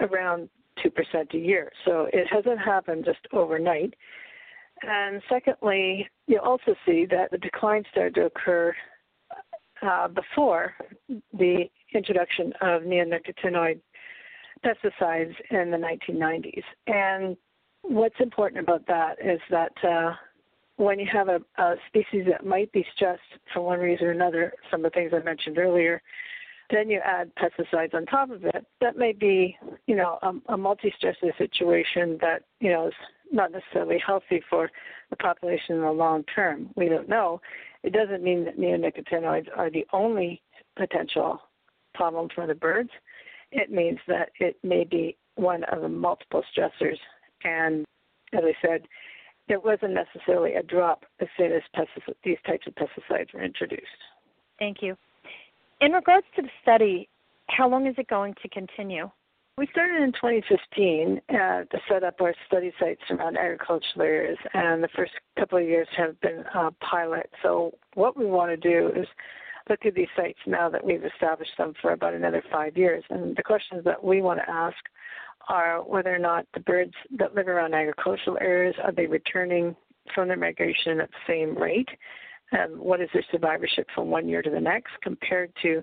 around 0.01 0.49
2% 0.85 1.35
a 1.35 1.39
year. 1.39 1.71
So 1.85 2.09
it 2.13 2.27
hasn't 2.31 2.59
happened 2.59 3.05
just 3.05 3.27
overnight. 3.33 3.95
And 4.83 5.23
secondly, 5.29 6.09
you 6.27 6.41
also 6.41 6.75
see 6.85 7.07
that 7.11 7.31
the 7.31 7.39
decline 7.39 7.85
started 7.91 8.15
to 8.17 8.27
occur 8.27 8.75
uh, 9.83 10.09
before 10.09 10.75
the 11.33 11.65
introduction 11.95 12.53
of 12.61 12.83
neonicotinoid 12.83 13.81
pesticides 14.65 15.35
in 15.51 15.71
the 15.71 15.77
1990s. 15.77 16.63
And 16.87 17.37
what's 17.83 18.19
important 18.19 18.61
about 18.61 18.87
that 18.87 19.17
is 19.25 19.41
that 19.51 19.73
uh, 19.85 20.15
when 20.77 20.99
you 20.99 21.07
have 21.13 21.29
a, 21.29 21.41
a 21.59 21.75
species 21.89 22.27
that 22.29 22.45
might 22.45 22.71
be 22.73 22.85
stressed 22.95 23.21
for 23.53 23.61
one 23.61 23.79
reason 23.79 24.07
or 24.07 24.11
another, 24.11 24.53
some 24.71 24.85
of 24.85 24.93
the 24.93 24.95
things 24.95 25.13
I 25.15 25.23
mentioned 25.23 25.59
earlier, 25.59 26.03
then 26.71 26.91
you 26.91 27.01
add 27.05 27.31
pesticides 27.37 27.95
on 27.95 28.07
top 28.07 28.31
of 28.31 28.45
it. 28.45 28.67
That 28.81 28.97
may 28.97 29.13
be, 29.13 29.57
you 29.87 29.97
know, 29.97 30.19
a, 30.23 30.55
a 30.55 30.57
multi-stressor 30.57 31.37
situation 31.39 32.19
that 32.21 32.43
you 32.61 32.71
know 32.71 32.89
is 32.89 32.95
not 33.33 33.53
necessarily 33.53 33.99
healthy 34.05 34.43
for 34.49 34.71
the 35.11 35.17
population 35.17 35.77
in 35.77 35.83
the 35.83 35.91
long 35.91 36.25
term. 36.35 36.71
We 36.77 36.89
don't 36.89 37.09
know. 37.09 37.41
It 37.83 37.93
doesn't 37.93 38.23
mean 38.23 38.45
that 38.45 38.59
neonicotinoids 38.59 39.49
are 39.57 39.71
the 39.71 39.87
only 39.93 40.43
potential 40.77 41.41
problem 41.95 42.29
for 42.35 42.47
the 42.47 42.55
birds. 42.55 42.91
It 43.53 43.71
means 43.71 43.99
that 44.09 44.31
it 44.41 44.57
may 44.63 44.85
be 44.85 45.17
one 45.37 45.65
of 45.65 45.83
the 45.83 45.89
multiple 45.89 46.43
stressors. 46.57 46.99
And 47.45 47.85
as 48.33 48.43
I 48.43 48.55
said, 48.67 48.83
there 49.49 49.61
wasn't 49.61 49.95
necessarily 49.95 50.55
a 50.55 50.63
drop 50.63 51.05
as 51.21 51.29
soon 51.37 51.53
as 51.53 51.63
pesticide, 51.77 52.15
these 52.25 52.39
types 52.47 52.67
of 52.67 52.75
pesticides 52.75 53.33
were 53.35 53.43
introduced. 53.43 53.83
Thank 54.59 54.83
you. 54.83 54.97
In 55.81 55.93
regards 55.93 56.27
to 56.37 56.43
the 56.43 56.49
study, 56.63 57.09
how 57.49 57.69
long 57.69 57.87
is 57.87 57.95
it 57.99 58.09
going 58.09 58.35
to 58.43 58.49
continue? 58.49 59.11
We 59.57 59.69
started 59.71 60.03
in 60.03 60.13
2015 60.13 61.21
uh, 61.29 61.35
to 61.35 61.67
set 61.89 62.03
up 62.03 62.21
our 62.21 62.35
study 62.47 62.73
sites 62.81 63.03
around 63.11 63.37
agricultural 63.37 64.03
areas, 64.03 64.39
and 64.53 64.83
the 64.83 64.89
first 64.97 65.13
couple 65.39 65.59
of 65.59 65.65
years 65.65 65.87
have 65.97 66.21
been 66.21 66.43
uh, 66.55 66.71
pilot. 66.81 67.31
So, 67.43 67.73
what 67.95 68.17
we 68.17 68.27
want 68.27 68.51
to 68.51 68.57
do 68.57 68.91
is 68.97 69.07
look 69.71 69.87
at 69.87 69.95
these 69.95 70.09
sites 70.17 70.39
now 70.47 70.69
that 70.71 70.85
we've 70.85 71.05
established 71.05 71.57
them 71.57 71.73
for 71.81 71.93
about 71.93 72.15
another 72.15 72.43
five 72.51 72.77
years. 72.77 73.05
And 73.11 73.37
the 73.37 73.45
questions 73.45 73.85
that 73.85 74.03
we 74.03 74.23
want 74.23 74.41
to 74.41 74.51
ask 74.51 74.77
are 75.49 75.83
whether 75.83 76.15
or 76.15 76.19
not 76.19 76.47
the 76.55 76.61
birds 76.61 76.95
that 77.19 77.35
live 77.35 77.49
around 77.49 77.75
agricultural 77.75 78.39
areas 78.41 78.75
are 78.83 78.93
they 78.93 79.07
returning 79.07 79.75
from 80.15 80.29
their 80.29 80.37
migration 80.37 81.01
at 81.01 81.11
the 81.11 81.33
same 81.33 81.57
rate? 81.57 81.89
And 82.53 82.79
what 82.79 83.01
is 83.01 83.09
their 83.13 83.25
survivorship 83.31 83.89
from 83.95 84.11
one 84.11 84.29
year 84.29 84.43
to 84.43 84.51
the 84.51 84.61
next 84.61 84.93
compared 85.03 85.53
to 85.63 85.83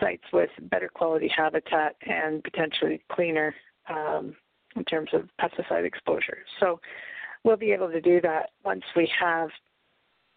sites 0.00 0.24
with 0.32 0.50
better 0.62 0.88
quality 0.88 1.30
habitat 1.34 1.96
and 2.06 2.42
potentially 2.44 3.02
cleaner 3.10 3.54
um, 3.88 4.36
in 4.76 4.84
terms 4.84 5.10
of 5.12 5.28
pesticide 5.40 5.84
exposure? 5.84 6.38
So 6.60 6.80
we'll 7.44 7.56
be 7.56 7.72
able 7.72 7.90
to 7.90 8.00
do 8.00 8.20
that 8.22 8.50
once 8.64 8.84
we 8.96 9.10
have 9.20 9.50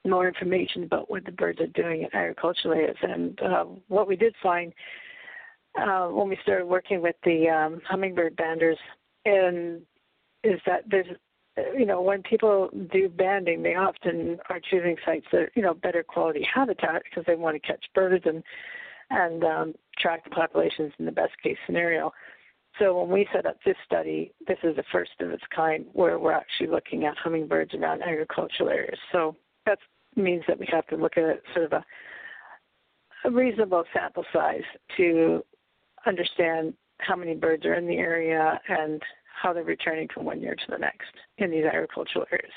more 0.05 0.27
information 0.27 0.83
about 0.83 1.11
what 1.11 1.25
the 1.25 1.31
birds 1.31 1.59
are 1.61 1.67
doing 1.67 2.01
in 2.01 2.15
agricultural 2.15 2.73
areas. 2.73 2.97
And 3.01 3.39
uh, 3.41 3.65
what 3.87 4.07
we 4.07 4.15
did 4.15 4.35
find 4.41 4.73
uh, 5.79 6.07
when 6.07 6.29
we 6.29 6.37
started 6.43 6.65
working 6.65 7.01
with 7.01 7.15
the 7.23 7.49
um, 7.49 7.81
hummingbird 7.87 8.35
banders, 8.35 8.77
and 9.25 9.81
is 10.43 10.59
that 10.65 10.83
there's 10.89 11.07
you 11.77 11.85
know 11.85 12.01
when 12.01 12.23
people 12.23 12.69
do 12.91 13.09
banding, 13.09 13.63
they 13.63 13.75
often 13.75 14.37
are 14.49 14.59
choosing 14.59 14.95
sites 15.05 15.25
that 15.31 15.41
are, 15.41 15.51
you 15.55 15.61
know 15.61 15.73
better 15.73 16.03
quality 16.03 16.45
habitat 16.53 17.03
because 17.03 17.23
they 17.25 17.35
want 17.35 17.61
to 17.61 17.67
catch 17.67 17.85
birds 17.93 18.25
and 18.25 18.43
and 19.09 19.43
um, 19.43 19.73
track 19.99 20.23
the 20.23 20.29
populations 20.29 20.93
in 20.99 21.05
the 21.05 21.11
best 21.11 21.33
case 21.43 21.57
scenario. 21.65 22.11
So 22.79 22.99
when 23.01 23.09
we 23.09 23.27
set 23.33 23.45
up 23.45 23.57
this 23.65 23.75
study, 23.85 24.33
this 24.47 24.57
is 24.63 24.75
the 24.77 24.83
first 24.91 25.11
of 25.19 25.29
its 25.31 25.43
kind 25.53 25.85
where 25.93 26.17
we're 26.17 26.31
actually 26.31 26.67
looking 26.67 27.05
at 27.05 27.17
hummingbirds 27.17 27.73
around 27.73 28.01
agricultural 28.01 28.69
areas. 28.69 28.97
So 29.11 29.35
that 29.65 29.79
means 30.15 30.43
that 30.47 30.57
we 30.57 30.67
have 30.71 30.87
to 30.87 30.95
look 30.95 31.17
at 31.17 31.41
sort 31.53 31.65
of 31.65 31.73
a, 31.73 31.85
a 33.25 33.31
reasonable 33.31 33.83
sample 33.93 34.23
size 34.31 34.63
to 34.97 35.43
understand 36.05 36.73
how 36.99 37.15
many 37.15 37.35
birds 37.35 37.65
are 37.65 37.73
in 37.75 37.87
the 37.87 37.97
area 37.97 38.59
and 38.67 39.01
how 39.41 39.53
they're 39.53 39.63
returning 39.63 40.07
from 40.13 40.25
one 40.25 40.41
year 40.41 40.55
to 40.55 40.65
the 40.69 40.77
next 40.77 41.11
in 41.37 41.51
these 41.51 41.65
agricultural 41.65 42.25
areas. 42.31 42.53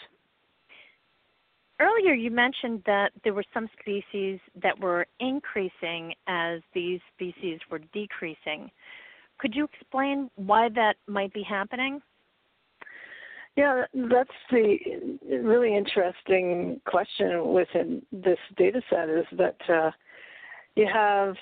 Earlier, 1.81 2.15
you 2.15 2.31
mentioned 2.31 2.83
that 2.87 3.11
there 3.25 3.35
were 3.35 3.45
some 3.53 3.69
species 3.81 4.39
that 4.63 4.79
were 4.79 5.07
increasing 5.19 6.15
as 6.29 6.61
these 6.73 7.01
species 7.15 7.59
were 7.71 7.81
decreasing. 7.93 8.71
Could 9.39 9.55
you 9.55 9.65
explain 9.65 10.31
why 10.37 10.69
that 10.71 10.97
might 11.09 11.33
be 11.33 11.43
happening? 11.43 12.01
Yeah, 13.57 13.85
that's 13.95 14.31
the 14.51 14.77
really 15.31 15.77
interesting 15.77 16.81
question 16.87 17.53
within 17.53 18.03
this 18.13 18.39
data 18.57 18.81
set 18.91 19.09
is 19.09 19.27
that 19.37 19.57
uh, 19.69 19.91
you 20.77 20.89
have 20.93 21.35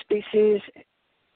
species 0.00 0.60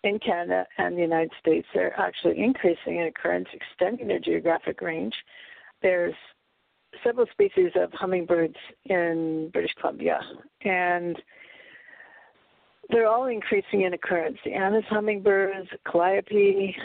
in 0.02 0.19
Canada 0.19 0.66
and 0.78 0.97
the 0.97 1.02
United 1.02 1.33
States, 1.38 1.66
they're 1.75 1.99
actually 2.00 2.38
increasing 2.38 2.99
in 2.99 3.07
occurrence, 3.07 3.49
extending 3.52 4.09
their 4.09 4.19
geographic 4.19 4.80
range. 4.80 5.14
There's 5.83 6.14
several 7.04 7.26
species 7.33 7.73
of 7.76 7.92
hummingbirds 7.92 8.57
in 8.87 9.50
British 9.52 9.73
Columbia, 9.80 10.21
and 10.62 11.16
they're 12.88 13.07
all 13.07 13.26
increasing 13.26 13.83
in 13.83 13.95
occurrence. 13.95 14.38
The 14.45 14.54
Anna's 14.54 14.85
hummingbirds, 14.88 15.69
calliope, 15.90 16.76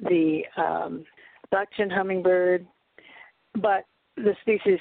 the 0.00 0.42
um, 0.56 1.04
black-chin 1.50 1.90
hummingbird, 1.90 2.66
but 3.54 3.84
the 4.16 4.34
species 4.40 4.78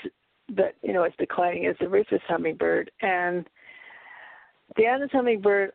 that 0.55 0.75
you 0.81 0.93
know 0.93 1.03
is 1.03 1.13
declining 1.17 1.65
is 1.65 1.75
the 1.79 1.87
rufous 1.87 2.21
hummingbird, 2.27 2.89
and 3.01 3.47
the 4.77 4.85
Anna's 4.85 5.11
hummingbird 5.11 5.73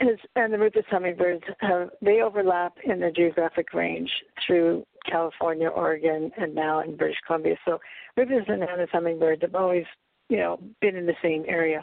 is, 0.00 0.18
and 0.36 0.52
the 0.52 0.58
rufous 0.58 0.84
hummingbirds 0.90 1.44
have 1.60 1.90
they 2.02 2.20
overlap 2.20 2.76
in 2.84 3.00
their 3.00 3.12
geographic 3.12 3.72
range 3.72 4.10
through 4.46 4.84
California, 5.10 5.68
Oregon, 5.68 6.30
and 6.36 6.54
now 6.54 6.80
in 6.80 6.96
British 6.96 7.18
Columbia. 7.26 7.56
So 7.64 7.78
rufous 8.16 8.44
and 8.48 8.62
Anna's 8.62 8.88
hummingbirds 8.92 9.42
have 9.42 9.54
always, 9.54 9.84
you 10.28 10.38
know, 10.38 10.60
been 10.80 10.96
in 10.96 11.06
the 11.06 11.14
same 11.22 11.44
area. 11.46 11.82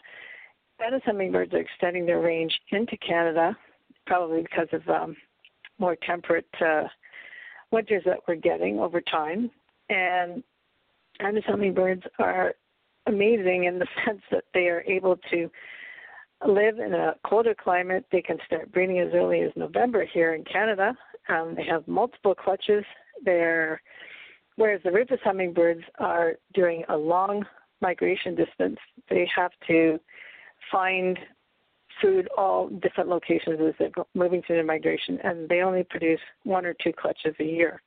Anna's 0.86 1.02
hummingbirds 1.06 1.54
are 1.54 1.60
extending 1.60 2.06
their 2.06 2.20
range 2.20 2.54
into 2.72 2.98
Canada, 2.98 3.56
probably 4.08 4.42
because 4.42 4.68
of 4.74 4.88
um, 4.90 5.16
more 5.78 5.96
temperate 5.96 6.48
uh, 6.66 6.84
winters 7.72 8.04
that 8.06 8.20
we're 8.28 8.36
getting 8.36 8.80
over 8.80 9.00
time. 9.00 9.52
And 9.90 10.44
Anna's 11.20 11.44
hummingbirds 11.46 12.04
are 12.20 12.56
amazing 13.08 13.66
in 13.66 13.80
the 13.80 13.88
sense 14.06 14.22
that 14.32 14.46
they 14.54 14.68
are 14.68 14.82
able 14.82 15.18
to 15.32 15.50
live 16.48 16.80
in 16.80 16.94
a 16.94 17.16
colder 17.26 17.56
climate. 17.56 18.06
They 18.12 18.22
can 18.22 18.38
start 18.46 18.72
breeding 18.72 19.00
as 19.00 19.14
early 19.14 19.42
as 19.42 19.52
November 19.56 20.06
here 20.06 20.34
in 20.34 20.44
Canada. 20.44 20.96
Um, 21.30 21.54
they 21.56 21.66
have 21.66 21.88
multiple 21.88 22.36
clutches. 22.36 22.84
They're 23.24 23.82
whereas 24.56 24.82
the 24.84 24.92
rufous 24.92 25.20
hummingbirds 25.24 25.84
are 26.00 26.34
doing 26.54 26.84
a 26.90 26.98
long 26.98 27.46
migration 27.82 28.36
distance. 28.36 28.78
They 29.10 29.30
have 29.36 29.52
to 29.68 30.00
find 30.72 31.18
food 32.02 32.28
all 32.38 32.70
different 32.70 33.10
locations 33.10 33.60
as 33.60 33.74
they're 33.80 34.06
moving 34.14 34.42
through 34.42 34.58
their 34.58 34.66
migration, 34.66 35.20
and 35.24 35.48
they 35.50 35.62
only 35.62 35.84
produce 35.84 36.20
one 36.44 36.66
or 36.66 36.74
two 36.74 36.94
clutches 36.94 37.36
a 37.40 37.44
year. 37.44 37.82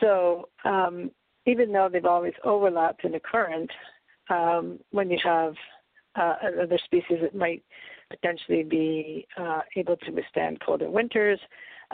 So 0.00 0.48
um, 0.64 1.10
even 1.46 1.72
though 1.72 1.88
they've 1.90 2.04
always 2.04 2.34
overlapped 2.44 3.04
in 3.04 3.14
occurrence, 3.14 3.70
um, 4.28 4.78
when 4.90 5.10
you 5.10 5.18
have 5.24 5.54
uh, 6.16 6.34
other 6.62 6.78
species 6.84 7.18
that 7.22 7.34
might 7.34 7.62
potentially 8.10 8.62
be 8.62 9.26
uh, 9.36 9.60
able 9.76 9.96
to 9.98 10.10
withstand 10.10 10.60
colder 10.60 10.90
winters, 10.90 11.38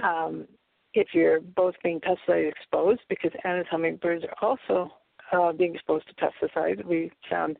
um, 0.02 0.46
if 0.94 1.08
you're 1.12 1.40
both 1.40 1.74
being 1.82 2.00
pesticide 2.00 2.48
exposed, 2.48 3.00
because 3.08 3.30
Anna's 3.44 3.66
hummingbirds 3.70 4.24
are 4.24 4.48
also 4.48 4.90
uh, 5.32 5.52
being 5.52 5.74
exposed 5.74 6.06
to 6.08 6.14
pesticides, 6.14 6.84
we 6.84 7.10
found 7.28 7.58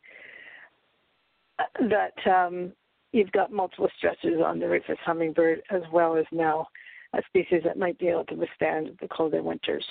that 1.88 2.14
um, 2.26 2.72
you've 3.12 3.32
got 3.32 3.52
multiple 3.52 3.88
stresses 3.96 4.40
on 4.44 4.58
the 4.58 4.68
rufous 4.68 4.98
hummingbird 5.04 5.62
as 5.70 5.82
well 5.92 6.16
as 6.16 6.24
now 6.32 6.66
a 7.14 7.22
species 7.28 7.62
that 7.64 7.78
might 7.78 7.98
be 7.98 8.08
able 8.08 8.24
to 8.24 8.34
withstand 8.34 8.90
the 9.00 9.08
colder 9.08 9.42
winters. 9.42 9.84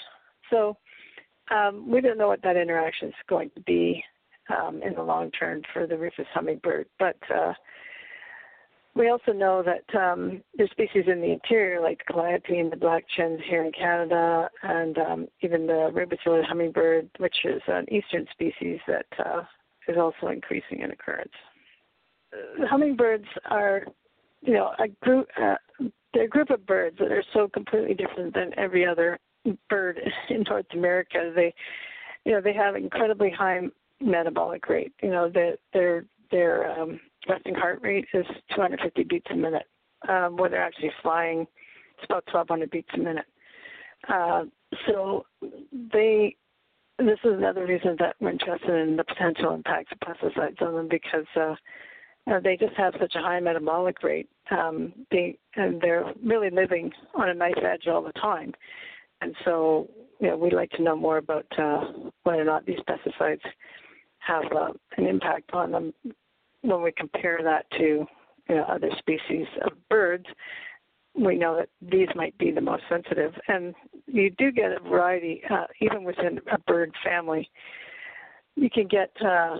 So 0.50 0.77
um, 1.51 1.89
we 1.89 2.01
don't 2.01 2.17
know 2.17 2.27
what 2.27 2.41
that 2.43 2.57
interaction 2.57 3.10
is 3.10 3.15
going 3.27 3.51
to 3.55 3.62
be 3.62 4.03
um, 4.50 4.82
in 4.84 4.94
the 4.94 5.04
long 5.04 5.32
term 5.32 5.62
for 5.74 5.88
the 5.88 5.98
rufous 5.98 6.28
hummingbird, 6.34 6.88
but 7.00 7.18
uh, 7.34 7.54
we 8.96 9.10
also 9.10 9.34
know 9.34 9.62
that 9.62 10.00
um, 10.00 10.42
there's 10.56 10.72
species 10.72 11.04
in 11.08 11.20
the 11.20 11.32
interior 11.32 11.82
like 11.82 12.02
the 12.08 12.14
calliope 12.14 12.70
the 12.70 12.78
black 12.78 13.04
chins 13.16 13.42
here 13.48 13.64
in 13.64 13.72
Canada, 13.74 14.50
and 14.64 14.98
um, 14.98 15.28
even 15.42 15.68
the 15.68 15.92
ruby-throated 15.94 16.46
hummingbird, 16.46 17.10
which 17.18 17.36
is 17.44 17.62
an 17.68 17.86
eastern 17.92 18.25
species 18.32 18.80
that 18.88 19.06
uh, 19.20 19.44
is 19.90 19.98
also 19.98 20.28
increasing 20.28 20.80
in 20.80 20.92
occurrence. 20.92 21.34
Uh, 22.34 22.66
hummingbirds 22.68 23.28
are, 23.50 23.84
you 24.42 24.54
know, 24.54 24.72
a 24.80 24.88
group. 25.06 25.28
Uh, 25.42 25.56
they're 26.14 26.24
a 26.24 26.30
group 26.30 26.50
of 26.50 26.66
birds 26.66 26.98
that 27.00 27.12
are 27.12 27.24
so 27.34 27.50
completely 27.50 27.94
different 27.94 28.34
than 28.34 28.58
every 28.58 28.86
other 28.86 29.20
bird 29.70 30.00
in 30.30 30.44
North 30.50 30.66
America. 30.74 31.34
They, 31.36 31.54
you 32.24 32.32
know, 32.32 32.42
they 32.42 32.54
have 32.54 32.78
incredibly 32.78 33.30
high 33.30 33.60
metabolic 34.02 34.68
rate. 34.70 34.94
You 35.02 35.10
know, 35.10 35.30
that 35.30 35.58
their 35.74 36.06
their 36.32 36.80
um, 36.80 37.00
resting 37.28 37.56
heart 37.56 37.80
rate 37.82 38.06
is 38.14 38.25
250 38.56 39.04
beats 39.04 39.28
a 39.32 39.36
minute. 39.36 39.68
Um, 40.08 40.38
when 40.38 40.52
they're 40.52 40.64
actually 40.64 40.92
flying, 41.02 41.42
it's 41.42 42.06
about 42.06 42.24
1,200 42.32 42.70
beats 42.70 42.90
a 42.94 42.98
minute. 42.98 43.25
Uh, 44.08 44.44
so 44.88 45.25
they, 45.94 46.36
this 47.00 47.18
is 47.24 47.34
another 47.38 47.66
reason 47.66 47.96
that 48.00 48.16
we're 48.20 48.32
interested 48.32 48.88
in 48.88 48.98
the 48.98 49.04
potential 49.04 49.54
impacts 49.54 49.92
of 49.92 50.00
pesticides 50.00 50.62
on 50.62 50.75
them 50.75 50.88
because 50.90 51.25
uh, 51.36 51.56
uh, 52.32 52.40
they 52.44 52.58
just 52.58 52.75
have 52.75 52.94
such 53.00 53.16
a 53.16 53.22
high 53.22 53.40
metabolic 53.40 54.04
rate. 54.04 54.30
Um, 54.52 54.94
they 55.12 55.38
and 55.56 55.82
they're 55.82 56.14
really 56.24 56.50
living 56.52 56.92
on 57.16 57.30
a 57.30 57.34
knife 57.34 57.58
edge 57.64 57.88
all 57.88 58.04
the 58.04 58.12
time, 58.14 58.54
and 59.22 59.36
so 59.44 59.90
you 60.20 60.28
know, 60.28 60.38
we'd 60.38 60.54
like 60.54 60.72
to 60.72 60.84
know 60.84 60.96
more 60.96 61.18
about 61.18 61.46
uh, 61.58 61.86
whether 62.24 62.42
or 62.42 62.46
not 62.46 62.66
these 62.66 62.80
pesticides 62.88 63.42
have 64.25 64.46
uh, 64.55 64.70
an 64.98 65.08
impact 65.08 65.51
on 65.53 65.72
them 65.72 65.94
when 66.62 66.82
we 66.82 66.91
compare 66.91 67.39
that 67.44 67.70
to 67.77 68.05
you 68.50 68.55
know, 68.55 68.63
other 68.63 68.89
species 68.98 69.48
of 69.63 69.72
birds, 69.89 70.25
we 71.17 71.38
know 71.38 71.55
that 71.55 71.70
these 71.82 72.10
might 72.15 72.38
be 72.38 72.51
the 72.51 72.62
most 72.62 72.84
sensitive. 72.89 73.34
And 73.48 73.74
you 74.08 74.29
do 74.32 74.51
get 74.51 74.72
a 74.72 74.79
variety, 74.79 75.41
uh, 75.50 75.65
even 75.79 76.03
within 76.03 76.39
a 76.51 76.58
bird 76.60 76.91
family. 77.03 77.50
You 78.55 78.70
can 78.70 78.88
get 78.88 79.12
uh, 79.25 79.58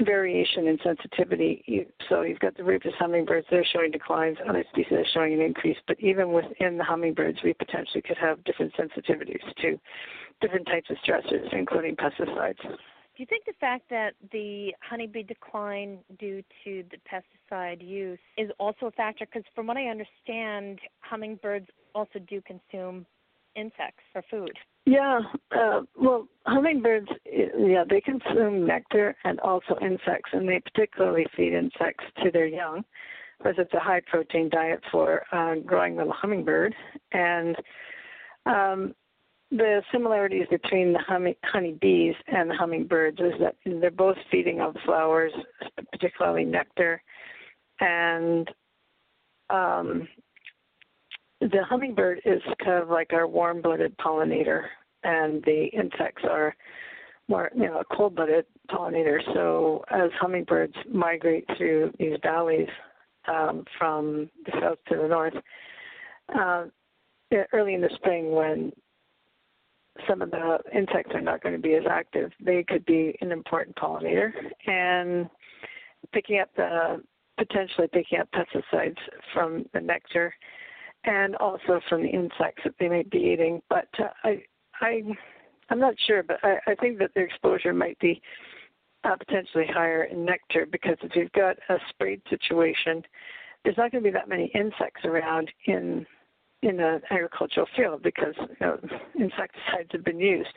variation 0.00 0.66
in 0.68 0.78
sensitivity. 0.82 1.62
You, 1.66 1.86
so 2.08 2.22
you've 2.22 2.40
got 2.40 2.56
the 2.56 2.64
rufous 2.64 2.92
hummingbirds, 2.98 3.46
they're 3.50 3.66
showing 3.72 3.90
declines, 3.90 4.38
other 4.48 4.64
species 4.70 4.92
are 4.92 5.04
showing 5.12 5.34
an 5.34 5.40
increase. 5.40 5.76
But 5.86 6.00
even 6.00 6.32
within 6.32 6.78
the 6.78 6.84
hummingbirds, 6.84 7.38
we 7.44 7.52
potentially 7.52 8.02
could 8.02 8.18
have 8.18 8.42
different 8.44 8.72
sensitivities 8.74 9.42
to 9.62 9.78
different 10.40 10.66
types 10.66 10.88
of 10.90 10.96
stressors, 11.06 11.52
including 11.52 11.96
pesticides. 11.96 12.58
Do 13.14 13.22
you 13.22 13.26
think 13.26 13.44
the 13.44 13.52
fact 13.60 13.90
that 13.90 14.14
the 14.32 14.72
honeybee 14.88 15.22
decline 15.22 15.98
due 16.18 16.42
to 16.64 16.82
the 16.90 16.96
pesticide 17.06 17.86
use 17.86 18.18
is 18.38 18.50
also 18.58 18.86
a 18.86 18.90
factor? 18.92 19.26
Because 19.26 19.44
from 19.54 19.66
what 19.66 19.76
I 19.76 19.88
understand, 19.88 20.78
hummingbirds 21.00 21.66
also 21.94 22.18
do 22.20 22.40
consume 22.40 23.04
insects 23.54 24.02
for 24.14 24.22
food. 24.30 24.52
Yeah, 24.86 25.20
uh, 25.54 25.82
well, 25.94 26.26
hummingbirds, 26.46 27.08
yeah, 27.26 27.84
they 27.88 28.00
consume 28.00 28.66
nectar 28.66 29.14
and 29.24 29.38
also 29.40 29.76
insects, 29.82 30.30
and 30.32 30.48
they 30.48 30.60
particularly 30.60 31.26
feed 31.36 31.52
insects 31.52 32.04
to 32.24 32.30
their 32.30 32.46
young, 32.46 32.82
because 33.36 33.54
it's 33.58 33.74
a 33.74 33.78
high 33.78 34.00
protein 34.06 34.48
diet 34.48 34.80
for 34.90 35.22
uh, 35.32 35.56
growing 35.66 35.96
little 35.96 36.14
hummingbird. 36.14 36.74
And 37.12 37.56
um, 38.46 38.94
the 39.52 39.82
similarities 39.92 40.46
between 40.50 40.94
the 40.94 40.98
honey, 40.98 41.36
honeybees 41.44 42.14
and 42.26 42.50
the 42.50 42.54
hummingbirds 42.54 43.20
is 43.20 43.34
that 43.38 43.54
they're 43.66 43.90
both 43.90 44.16
feeding 44.30 44.60
on 44.60 44.74
flowers, 44.84 45.32
particularly 45.92 46.44
nectar, 46.44 47.02
and 47.80 48.48
um, 49.50 50.08
the 51.40 51.62
hummingbird 51.68 52.22
is 52.24 52.40
kind 52.64 52.82
of 52.82 52.88
like 52.88 53.12
our 53.12 53.26
warm-blooded 53.26 53.96
pollinator, 53.98 54.64
and 55.04 55.42
the 55.44 55.66
insects 55.74 56.22
are 56.28 56.56
more, 57.28 57.50
you 57.54 57.66
know, 57.66 57.78
a 57.80 57.94
cold-blooded 57.94 58.46
pollinator. 58.70 59.18
So 59.34 59.84
as 59.90 60.10
hummingbirds 60.18 60.74
migrate 60.90 61.44
through 61.58 61.92
these 61.98 62.16
valleys 62.22 62.68
um, 63.28 63.64
from 63.78 64.30
the 64.46 64.52
south 64.60 64.78
to 64.88 64.96
the 64.96 65.08
north, 65.08 65.34
uh, 66.34 66.64
early 67.52 67.74
in 67.74 67.80
the 67.80 67.90
spring 67.96 68.32
when 68.32 68.72
some 70.08 70.22
of 70.22 70.30
the 70.30 70.58
insects 70.74 71.14
are 71.14 71.20
not 71.20 71.42
going 71.42 71.54
to 71.54 71.60
be 71.60 71.74
as 71.74 71.84
active, 71.88 72.30
they 72.40 72.64
could 72.64 72.84
be 72.86 73.16
an 73.20 73.32
important 73.32 73.76
pollinator. 73.76 74.30
And 74.66 75.28
picking 76.12 76.40
up 76.40 76.48
the 76.56 77.02
potentially 77.38 77.88
picking 77.92 78.18
up 78.18 78.28
pesticides 78.32 78.98
from 79.32 79.64
the 79.72 79.80
nectar 79.80 80.34
and 81.04 81.34
also 81.36 81.80
from 81.88 82.02
the 82.02 82.08
insects 82.08 82.62
that 82.64 82.74
they 82.78 82.88
may 82.88 83.02
be 83.02 83.18
eating. 83.18 83.60
But 83.68 83.88
uh, 83.98 84.08
I, 84.24 84.42
I, 84.80 85.02
I'm 85.70 85.80
not 85.80 85.94
sure, 86.06 86.22
but 86.22 86.38
I, 86.42 86.58
I 86.66 86.74
think 86.76 86.98
that 86.98 87.10
their 87.14 87.24
exposure 87.24 87.72
might 87.72 87.98
be 87.98 88.20
uh, 89.04 89.16
potentially 89.16 89.66
higher 89.66 90.04
in 90.04 90.24
nectar 90.24 90.66
because 90.70 90.96
if 91.02 91.16
you've 91.16 91.32
got 91.32 91.56
a 91.68 91.76
sprayed 91.88 92.22
situation, 92.30 93.02
there's 93.64 93.76
not 93.76 93.90
going 93.90 94.04
to 94.04 94.10
be 94.10 94.12
that 94.12 94.28
many 94.28 94.50
insects 94.54 95.04
around 95.04 95.50
in 95.66 96.06
in 96.62 96.80
an 96.80 97.00
agricultural 97.10 97.66
field 97.76 98.02
because 98.02 98.34
you 98.38 98.56
know, 98.60 98.78
insecticides 99.18 99.90
have 99.92 100.04
been 100.04 100.20
used. 100.20 100.56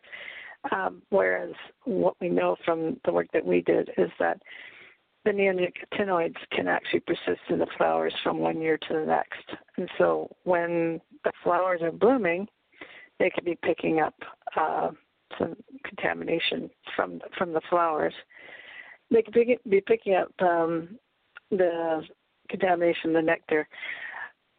Um, 0.72 1.02
whereas 1.10 1.54
what 1.84 2.16
we 2.20 2.30
know 2.30 2.56
from 2.66 2.98
the 3.06 3.12
work 3.12 3.28
that 3.34 3.46
we 3.46 3.62
did 3.62 3.90
is 3.98 4.10
that 4.20 4.42
the 5.24 5.32
neonicotinoids 5.32 6.38
can 6.52 6.68
actually 6.68 7.02
persist 7.02 7.42
in 7.50 7.60
the 7.60 7.68
flowers 7.78 8.14
from 8.24 8.38
one 8.38 8.62
year 8.62 8.78
to 8.78 8.94
the 8.94 9.06
next. 9.06 9.60
And 9.78 9.90
so 9.98 10.30
when 10.44 11.02
the 11.24 11.32
flowers 11.44 11.82
are 11.82 11.92
blooming, 11.92 12.48
they 13.20 13.30
could 13.30 13.46
be 13.46 13.58
picking 13.64 14.00
up 14.00 14.16
uh, 14.56 14.92
some 15.40 15.56
contamination 15.84 16.70
from 16.96 17.22
from 17.38 17.54
the 17.54 17.62
flowers. 17.70 18.14
They 19.12 19.22
could 19.22 19.34
be 19.34 19.82
picking 19.82 20.16
up 20.16 20.32
um, 20.42 20.98
the 21.50 22.04
contamination, 22.50 23.14
the 23.14 23.22
nectar, 23.22 23.68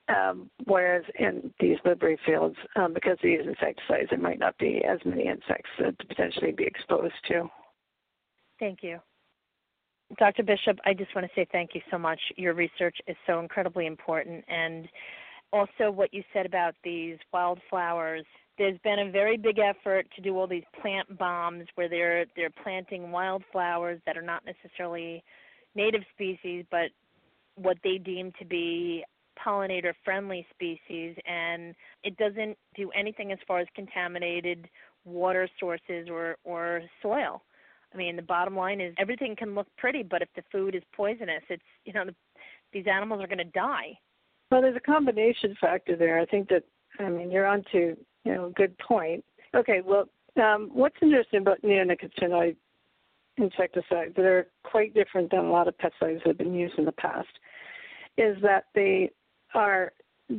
um, 0.09 0.51
whereas 0.65 1.05
in 1.19 1.53
these 1.59 1.79
blueberry 1.83 2.19
fields, 2.25 2.57
um, 2.77 2.93
because 2.95 3.19
they 3.23 3.31
use 3.31 3.47
insecticides, 3.47 4.11
there 4.11 4.19
might 4.19 4.39
not 4.39 4.57
be 4.59 4.83
as 4.85 4.99
many 5.05 5.27
insects 5.27 5.71
to 5.79 5.93
potentially 6.07 6.53
be 6.53 6.65
exposed 6.65 7.15
to. 7.29 7.51
Thank 8.61 8.83
you. 8.83 9.01
Dr. 10.19 10.45
Bishop, 10.45 10.79
I 10.85 10.95
just 10.95 11.15
want 11.15 11.27
to 11.27 11.33
say 11.35 11.47
thank 11.51 11.71
you 11.75 11.81
so 11.91 11.99
much. 11.99 12.21
Your 12.37 12.55
research 12.55 12.97
is 13.09 13.17
so 13.27 13.41
incredibly 13.41 13.87
important. 13.87 14.45
And 14.49 14.89
also, 15.53 15.91
what 15.91 16.15
you 16.15 16.23
said 16.33 16.47
about 16.47 16.75
these 16.85 17.19
wildflowers. 17.33 18.25
There's 18.59 18.79
been 18.85 19.01
a 19.01 19.11
very 19.11 19.37
big 19.37 19.59
effort 19.59 20.07
to 20.17 20.23
do 20.23 20.37
all 20.39 20.47
these 20.47 20.65
plant 20.81 21.19
bombs 21.19 21.67
where 21.75 21.89
they're 21.89 22.25
they're 22.37 22.51
planting 22.63 23.11
wildflowers 23.11 24.01
that 24.07 24.17
are 24.17 24.23
not 24.23 24.45
necessarily 24.47 25.23
native 25.75 26.03
species, 26.15 26.65
but 26.71 26.91
what 27.57 27.77
they 27.85 27.99
deem 27.99 28.33
to 28.39 28.45
be 28.45 29.05
pollinator 29.45 29.93
friendly 30.05 30.47
species 30.51 31.17
and 31.27 31.75
it 32.05 32.17
doesn't 32.17 32.57
do 32.75 32.91
anything 32.91 33.33
as 33.33 33.39
far 33.47 33.61
as 33.61 33.67
contaminated 33.75 34.69
water 35.05 35.49
sources 35.59 36.09
or 36.11 36.37
or 36.45 36.83
soil. 37.03 37.43
I 37.95 37.97
mean, 37.97 38.17
the 38.17 38.23
bottom 38.23 38.57
line 38.57 38.81
is 38.81 38.95
everything 38.99 39.37
can 39.37 39.55
look 39.55 39.69
pretty, 39.79 40.03
but 40.03 40.21
if 40.21 40.29
the 40.35 40.43
food 40.53 40.75
is 40.75 40.83
poisonous, 40.95 41.43
it's 41.49 41.63
you 41.85 41.93
know 41.93 42.05
the, 42.05 42.15
these 42.73 42.87
animals 42.91 43.23
are 43.23 43.29
going 43.29 43.39
to 43.39 43.45
die. 43.45 43.99
Well, 44.51 44.61
there's 44.61 44.77
a 44.77 44.81
combination 44.81 45.57
factor 45.61 45.97
there. 45.97 46.19
I 46.19 46.27
think 46.27 46.49
that 46.49 46.65
I 46.99 47.09
mean 47.09 47.31
you're 47.31 47.47
onto 47.47 47.97
you 48.25 48.35
know 48.35 48.47
a 48.47 48.51
good 48.51 48.77
point. 48.79 49.25
Okay, 49.55 49.81
well, 49.85 50.09
um, 50.43 50.71
what's 50.73 50.97
interesting 51.01 51.41
about 51.41 51.63
neonicotinoid 51.63 52.57
insecticides 53.39 54.15
that 54.17 54.25
are 54.25 54.49
quite 54.65 54.95
different 54.95 55.31
than 55.31 55.41
a 55.41 55.51
lot 55.51 55.69
of 55.69 55.75
pesticides 55.79 56.19
that 56.19 56.29
have 56.29 56.39
been 56.39 56.55
used 56.55 56.79
in 56.79 56.85
the 56.85 56.93
past 56.93 57.29
is 58.17 58.37
that 58.43 58.65
they 58.75 59.11
are 59.57 59.93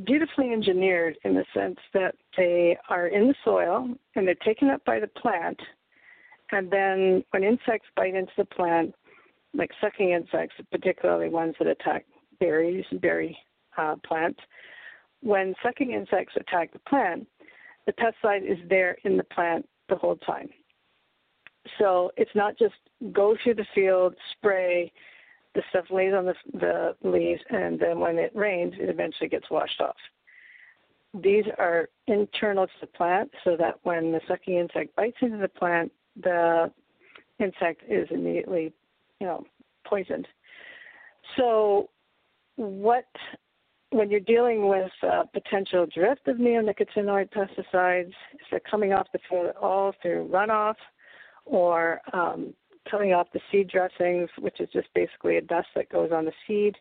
beautifully 0.05 0.51
engineered 0.53 1.17
in 1.25 1.33
the 1.33 1.45
sense 1.53 1.77
that 1.93 2.15
they 2.37 2.77
are 2.89 3.07
in 3.07 3.27
the 3.27 3.35
soil 3.43 3.89
and 4.15 4.27
they're 4.27 4.35
taken 4.35 4.69
up 4.69 4.83
by 4.85 4.99
the 4.99 5.07
plant. 5.07 5.59
And 6.51 6.71
then 6.71 7.23
when 7.31 7.43
insects 7.43 7.87
bite 7.95 8.15
into 8.15 8.31
the 8.37 8.45
plant, 8.45 8.93
like 9.53 9.71
sucking 9.81 10.11
insects, 10.11 10.55
particularly 10.71 11.29
ones 11.29 11.55
that 11.59 11.67
attack 11.67 12.05
berries, 12.39 12.85
and 12.91 13.01
berry 13.01 13.37
uh, 13.77 13.95
plants, 14.05 14.39
when 15.21 15.55
sucking 15.63 15.91
insects 15.91 16.35
attack 16.37 16.71
the 16.71 16.79
plant, 16.87 17.27
the 17.85 17.93
pesticide 17.93 18.49
is 18.49 18.59
there 18.69 18.97
in 19.03 19.17
the 19.17 19.23
plant 19.23 19.67
the 19.89 19.95
whole 19.95 20.17
time. 20.17 20.49
So 21.79 22.11
it's 22.17 22.31
not 22.35 22.57
just 22.57 22.75
go 23.11 23.35
through 23.43 23.55
the 23.55 23.65
field, 23.73 24.13
spray, 24.33 24.91
the 25.57 25.63
stuff 25.71 25.85
lays 25.89 26.13
on 26.13 26.25
the, 26.25 26.35
the 26.53 26.95
leaves, 27.01 27.41
and 27.49 27.79
then 27.79 27.99
when 27.99 28.19
it 28.19 28.31
rains, 28.35 28.75
it 28.79 28.89
eventually 28.89 29.27
gets 29.27 29.49
washed 29.49 29.81
off. 29.81 29.95
These 31.15 31.45
are 31.57 31.89
internal 32.05 32.67
to 32.67 32.73
the 32.79 32.87
plant 32.87 33.31
so 33.43 33.57
that 33.57 33.79
when 33.81 34.11
the 34.11 34.21
sucking 34.27 34.55
insect 34.55 34.95
bites 34.95 35.17
into 35.19 35.37
the 35.37 35.47
plant, 35.47 35.91
the 36.21 36.71
insect 37.39 37.81
is 37.89 38.07
immediately, 38.11 38.71
you 39.19 39.25
know, 39.25 39.43
poisoned. 39.83 40.27
So, 41.37 41.89
what 42.55 43.07
when 43.89 44.11
you're 44.11 44.19
dealing 44.19 44.67
with 44.67 44.91
uh, 45.01 45.23
potential 45.33 45.87
drift 45.91 46.27
of 46.27 46.37
neonicotinoid 46.37 47.29
pesticides, 47.31 48.13
if 48.33 48.41
they're 48.51 48.59
coming 48.69 48.93
off 48.93 49.07
the 49.11 49.19
field 49.27 49.47
at 49.47 49.57
all 49.57 49.93
through 50.03 50.29
runoff 50.31 50.75
or 51.45 52.01
um, 52.13 52.53
coming 52.89 53.13
off 53.13 53.27
the 53.33 53.39
seed 53.51 53.69
dressings, 53.69 54.29
which 54.39 54.59
is 54.59 54.69
just 54.71 54.87
basically 54.93 55.37
a 55.37 55.41
dust 55.41 55.67
that 55.75 55.89
goes 55.89 56.11
on 56.11 56.25
the 56.25 56.33
seed, 56.45 56.75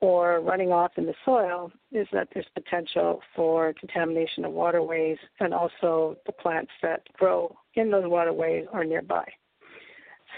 or 0.00 0.40
running 0.40 0.70
off 0.70 0.92
in 0.96 1.06
the 1.06 1.14
soil, 1.24 1.72
is 1.90 2.06
that 2.12 2.28
there's 2.32 2.46
potential 2.54 3.20
for 3.34 3.74
contamination 3.74 4.44
of 4.44 4.52
waterways 4.52 5.18
and 5.40 5.52
also 5.52 6.16
the 6.26 6.32
plants 6.32 6.70
that 6.82 7.02
grow 7.14 7.56
in 7.74 7.90
those 7.90 8.04
waterways 8.06 8.66
or 8.72 8.84
nearby. 8.84 9.24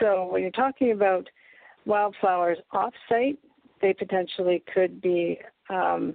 So 0.01 0.29
when 0.31 0.43
you're 0.43 0.51
talking 0.51 0.93
about 0.93 1.29
wildflowers 1.85 2.59
off 2.73 2.95
site, 3.09 3.39
they 3.83 3.93
potentially 3.93 4.63
could 4.73 5.01
be 5.01 5.39
um, 5.69 6.15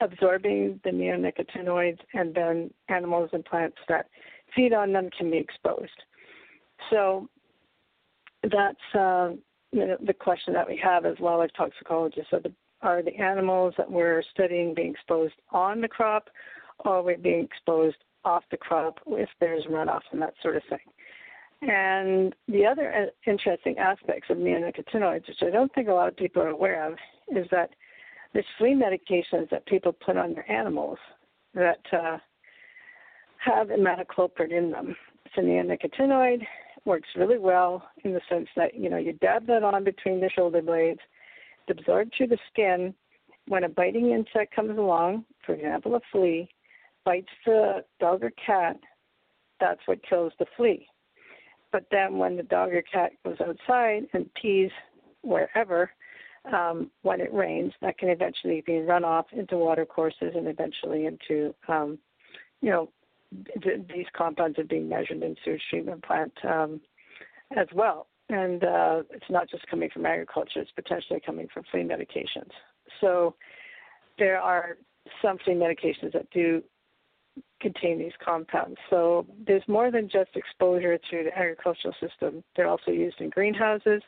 absorbing 0.00 0.80
the 0.84 0.90
neonicotinoids, 0.90 1.98
and 2.14 2.34
then 2.34 2.70
animals 2.88 3.30
and 3.32 3.44
plants 3.44 3.76
that 3.88 4.06
feed 4.54 4.72
on 4.72 4.92
them 4.92 5.10
can 5.16 5.30
be 5.30 5.36
exposed. 5.36 5.90
So 6.90 7.28
that's 8.42 8.94
uh, 8.94 9.30
the 9.72 10.14
question 10.18 10.54
that 10.54 10.68
we 10.68 10.80
have 10.82 11.04
as 11.04 11.16
wildlife 11.20 11.50
toxicologists. 11.56 12.30
So 12.30 12.40
the, 12.42 12.52
are 12.82 13.02
the 13.02 13.16
animals 13.16 13.74
that 13.76 13.90
we're 13.90 14.22
studying 14.32 14.74
being 14.74 14.92
exposed 14.92 15.34
on 15.50 15.80
the 15.80 15.88
crop, 15.88 16.28
or 16.80 16.96
are 16.96 17.02
we 17.02 17.16
being 17.16 17.44
exposed 17.44 17.96
off 18.24 18.42
the 18.50 18.56
crop 18.56 18.98
if 19.06 19.28
there's 19.38 19.64
runoff 19.64 20.02
and 20.12 20.22
that 20.22 20.34
sort 20.42 20.56
of 20.56 20.62
thing? 20.68 20.78
And 21.62 22.34
the 22.48 22.64
other 22.64 22.90
uh, 22.92 23.30
interesting 23.30 23.76
aspects 23.76 24.28
of 24.30 24.38
neonicotinoids, 24.38 25.28
which 25.28 25.42
I 25.42 25.50
don't 25.50 25.72
think 25.74 25.88
a 25.88 25.92
lot 25.92 26.08
of 26.08 26.16
people 26.16 26.42
are 26.42 26.48
aware 26.48 26.86
of, 26.86 26.94
is 27.28 27.46
that 27.50 27.70
there's 28.32 28.46
flea 28.56 28.74
medications 28.74 29.50
that 29.50 29.66
people 29.66 29.92
put 29.92 30.16
on 30.16 30.34
their 30.34 30.50
animals 30.50 30.98
that 31.54 31.80
uh, 31.92 32.16
have 33.44 33.68
imidacloprid 33.68 34.52
in 34.52 34.70
them. 34.70 34.96
It's 35.26 35.34
a 35.36 35.40
neonicotinoid, 35.40 36.46
works 36.84 37.08
really 37.16 37.38
well 37.38 37.82
in 38.04 38.12
the 38.12 38.20
sense 38.28 38.48
that, 38.56 38.74
you 38.74 38.88
know, 38.88 38.96
you 38.96 39.12
dab 39.14 39.46
that 39.46 39.62
on 39.62 39.84
between 39.84 40.20
the 40.20 40.30
shoulder 40.30 40.62
blades, 40.62 41.00
it's 41.66 41.78
absorbed 41.78 42.12
through 42.16 42.28
the 42.28 42.38
skin. 42.52 42.94
When 43.48 43.64
a 43.64 43.68
biting 43.68 44.10
insect 44.12 44.54
comes 44.54 44.78
along, 44.78 45.24
for 45.44 45.54
example, 45.54 45.94
a 45.94 46.00
flea, 46.12 46.48
bites 47.04 47.28
the 47.44 47.84
dog 47.98 48.22
or 48.22 48.32
cat, 48.44 48.76
that's 49.60 49.80
what 49.86 50.02
kills 50.08 50.32
the 50.38 50.46
flea. 50.56 50.86
But 51.72 51.86
then 51.90 52.18
when 52.18 52.36
the 52.36 52.42
dog 52.42 52.72
or 52.72 52.82
cat 52.82 53.12
goes 53.24 53.36
outside 53.40 54.06
and 54.12 54.32
pees 54.34 54.70
wherever, 55.22 55.90
um, 56.52 56.90
when 57.02 57.20
it 57.20 57.32
rains, 57.32 57.72
that 57.82 57.98
can 57.98 58.08
eventually 58.08 58.62
be 58.66 58.78
run 58.80 59.04
off 59.04 59.26
into 59.32 59.56
water 59.56 59.84
courses 59.84 60.32
and 60.34 60.48
eventually 60.48 61.06
into, 61.06 61.54
um, 61.68 61.98
you 62.62 62.70
know, 62.70 62.88
th- 63.62 63.86
these 63.92 64.06
compounds 64.16 64.58
are 64.58 64.64
being 64.64 64.88
measured 64.88 65.22
in 65.22 65.36
sewage 65.44 65.62
treatment 65.70 66.02
plant 66.02 66.32
um, 66.44 66.80
as 67.56 67.66
well. 67.74 68.06
And 68.28 68.62
uh, 68.62 69.02
it's 69.10 69.28
not 69.28 69.50
just 69.50 69.66
coming 69.66 69.90
from 69.92 70.06
agriculture; 70.06 70.60
it's 70.60 70.70
potentially 70.72 71.20
coming 71.24 71.48
from 71.52 71.64
flea 71.70 71.82
medications. 71.82 72.50
So 73.00 73.34
there 74.18 74.38
are 74.38 74.76
some 75.20 75.38
flea 75.44 75.54
medications 75.54 76.12
that 76.12 76.30
do 76.30 76.62
contain 77.60 77.98
these 77.98 78.12
compounds. 78.24 78.76
So 78.88 79.26
there's 79.46 79.62
more 79.68 79.90
than 79.90 80.08
just 80.08 80.30
exposure 80.34 80.96
to 80.96 81.24
the 81.24 81.36
agricultural 81.36 81.94
system. 82.00 82.42
They're 82.56 82.68
also 82.68 82.90
used 82.90 83.20
in 83.20 83.30
greenhouses. 83.30 84.02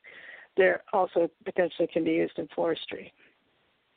They're 0.57 0.83
also 0.93 1.31
potentially 1.45 1.89
can 1.93 2.05
be 2.05 2.13
used 2.13 2.39
in 2.39 2.49
forestry. 2.55 3.13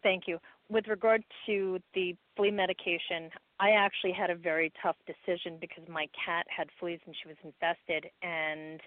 Thank 0.03 0.23
you. 0.27 0.39
With 0.69 0.87
regard 0.87 1.23
to 1.45 1.79
the 1.93 2.15
flea 2.35 2.51
medication, 2.51 3.29
I 3.59 3.71
actually 3.71 4.11
had 4.11 4.29
a 4.29 4.35
very 4.35 4.71
tough 4.81 4.97
decision 5.07 5.57
because 5.61 5.83
my 5.87 6.07
cat 6.25 6.45
had 6.55 6.67
fleas 6.79 6.99
and 7.05 7.15
she 7.21 7.27
was 7.27 7.37
infested 7.43 8.11
and 8.21 8.81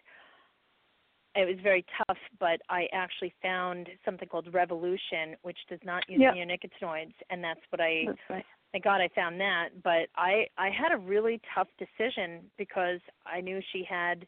it 1.34 1.46
was 1.46 1.56
very 1.62 1.84
tough, 1.96 2.18
but 2.40 2.60
I 2.68 2.88
actually 2.92 3.32
found 3.40 3.88
something 4.04 4.28
called 4.28 4.52
Revolution, 4.52 5.36
which 5.42 5.58
does 5.68 5.78
not 5.84 6.02
use 6.08 6.20
yep. 6.20 6.34
neonicotinoids, 6.34 7.14
and 7.30 7.44
that's 7.44 7.60
what 7.70 7.80
I 7.80 8.04
that's 8.06 8.18
right. 8.28 8.44
thank 8.72 8.84
God 8.84 9.00
I 9.00 9.08
found 9.14 9.40
that. 9.40 9.68
But 9.82 10.08
I 10.16 10.46
I 10.56 10.70
had 10.70 10.92
a 10.92 10.98
really 10.98 11.40
tough 11.54 11.68
decision 11.78 12.50
because 12.56 13.00
I 13.24 13.40
knew 13.40 13.60
she 13.72 13.84
had, 13.88 14.26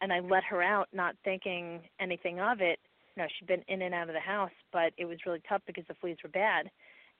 and 0.00 0.12
I 0.12 0.20
let 0.20 0.44
her 0.44 0.62
out, 0.62 0.88
not 0.92 1.14
thinking 1.24 1.80
anything 2.00 2.40
of 2.40 2.60
it. 2.60 2.78
You 3.16 3.22
know, 3.22 3.28
she'd 3.38 3.48
been 3.48 3.64
in 3.68 3.82
and 3.82 3.94
out 3.94 4.08
of 4.08 4.14
the 4.14 4.20
house, 4.20 4.56
but 4.72 4.92
it 4.96 5.04
was 5.04 5.18
really 5.26 5.42
tough 5.48 5.62
because 5.66 5.84
the 5.88 5.94
fleas 5.94 6.18
were 6.22 6.30
bad. 6.30 6.70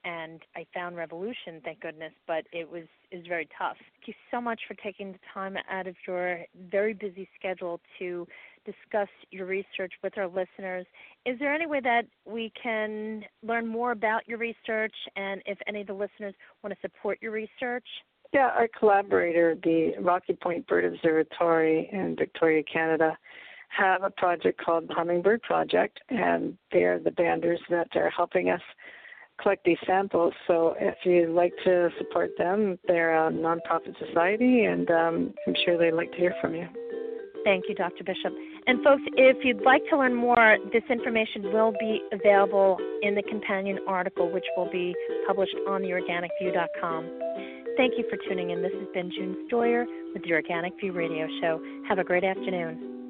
And 0.07 0.41
I 0.55 0.65
found 0.73 0.97
Revolution, 0.97 1.61
thank 1.65 1.81
goodness, 1.81 2.13
but 2.29 2.45
it 2.53 2.71
was 2.71 2.85
was 3.13 3.27
very 3.27 3.49
tough. 3.59 3.77
Thank 3.77 4.07
you 4.07 4.15
so 4.31 4.41
much 4.41 4.61
for 4.69 4.75
taking 4.75 5.11
the 5.11 5.19
time 5.35 5.57
out 5.69 5.89
of 5.89 5.97
your 6.07 6.45
very 6.71 6.95
busy 6.95 7.29
schedule 7.37 7.81
to 7.99 8.25
discuss 8.65 9.09
your 9.33 9.47
research 9.47 9.95
with 10.05 10.17
our 10.17 10.29
listeners. 10.29 10.87
Is 11.25 11.39
there 11.41 11.53
any 11.53 11.67
way 11.67 11.81
that 11.81 12.03
we 12.25 12.53
can 12.61 13.23
learn 13.43 13.67
more 13.67 13.91
about 13.91 14.29
your 14.29 14.39
research 14.39 14.95
and 15.17 15.43
if 15.45 15.59
any 15.67 15.81
of 15.81 15.89
the 15.89 15.95
listeners 15.95 16.35
want 16.63 16.73
to 16.73 16.81
support 16.81 17.19
your 17.21 17.33
research? 17.33 17.87
Yeah, 18.33 18.51
our 18.57 18.69
collaborator, 18.79 19.57
the 19.61 19.95
Rocky 20.01 20.35
Point 20.35 20.69
Bird 20.69 20.85
Observatory 20.85 21.89
in 21.93 22.15
Victoria, 22.17 22.63
Canada, 22.63 23.19
have 23.69 24.05
a 24.05 24.11
project 24.11 24.61
called 24.65 24.89
the 24.89 24.95
Hummingbird 24.95 25.43
Project, 25.43 26.01
and 26.11 26.57
they're 26.73 26.99
the 26.99 27.11
banders 27.11 27.59
that 27.71 27.89
are 27.97 28.11
helping 28.11 28.51
us 28.51 28.61
collect 29.41 29.65
these 29.65 29.79
samples. 29.87 30.33
So 30.47 30.75
if 30.81 30.97
you'd 31.05 31.31
like 31.31 31.53
to 31.65 31.91
support 31.99 32.31
them, 32.39 32.79
they're 32.87 33.27
a 33.27 33.31
nonprofit 33.31 33.95
society, 34.07 34.65
and 34.65 34.91
um, 34.91 35.35
I'm 35.47 35.55
sure 35.65 35.79
they'd 35.79 35.93
like 35.93 36.11
to 36.13 36.19
hear 36.19 36.35
from 36.41 36.55
you. 36.55 36.67
Thank 37.45 37.65
you, 37.69 37.77
Dr. 37.77 38.03
Bishop. 38.03 38.33
And 38.67 38.83
folks, 38.83 39.03
if 39.17 39.45
you'd 39.45 39.63
like 39.63 39.83
to 39.91 39.97
learn 39.97 40.15
more, 40.15 40.57
this 40.73 40.83
information 40.91 41.53
will 41.53 41.73
be 41.79 42.01
available 42.13 42.77
in 43.03 43.15
the 43.15 43.23
companion 43.23 43.79
article, 43.87 44.33
which 44.33 44.45
will 44.57 44.71
be 44.73 44.95
published 45.29 45.55
on 45.69 45.83
theorganicview.com. 45.83 47.05
Thank 47.77 47.95
you 47.99 48.05
for 48.11 48.19
tuning 48.29 48.51
in. 48.51 48.63
This 48.63 48.73
has 48.73 48.89
been 48.93 49.13
June 49.13 49.47
Stoyer 49.47 49.85
with 50.13 50.25
the 50.25 50.33
Organic 50.33 50.73
View 50.81 50.93
Radio 50.93 51.29
Show. 51.41 51.61
Have 51.89 51.99
a 51.99 52.05
great 52.05 52.25
afternoon. 52.25 53.06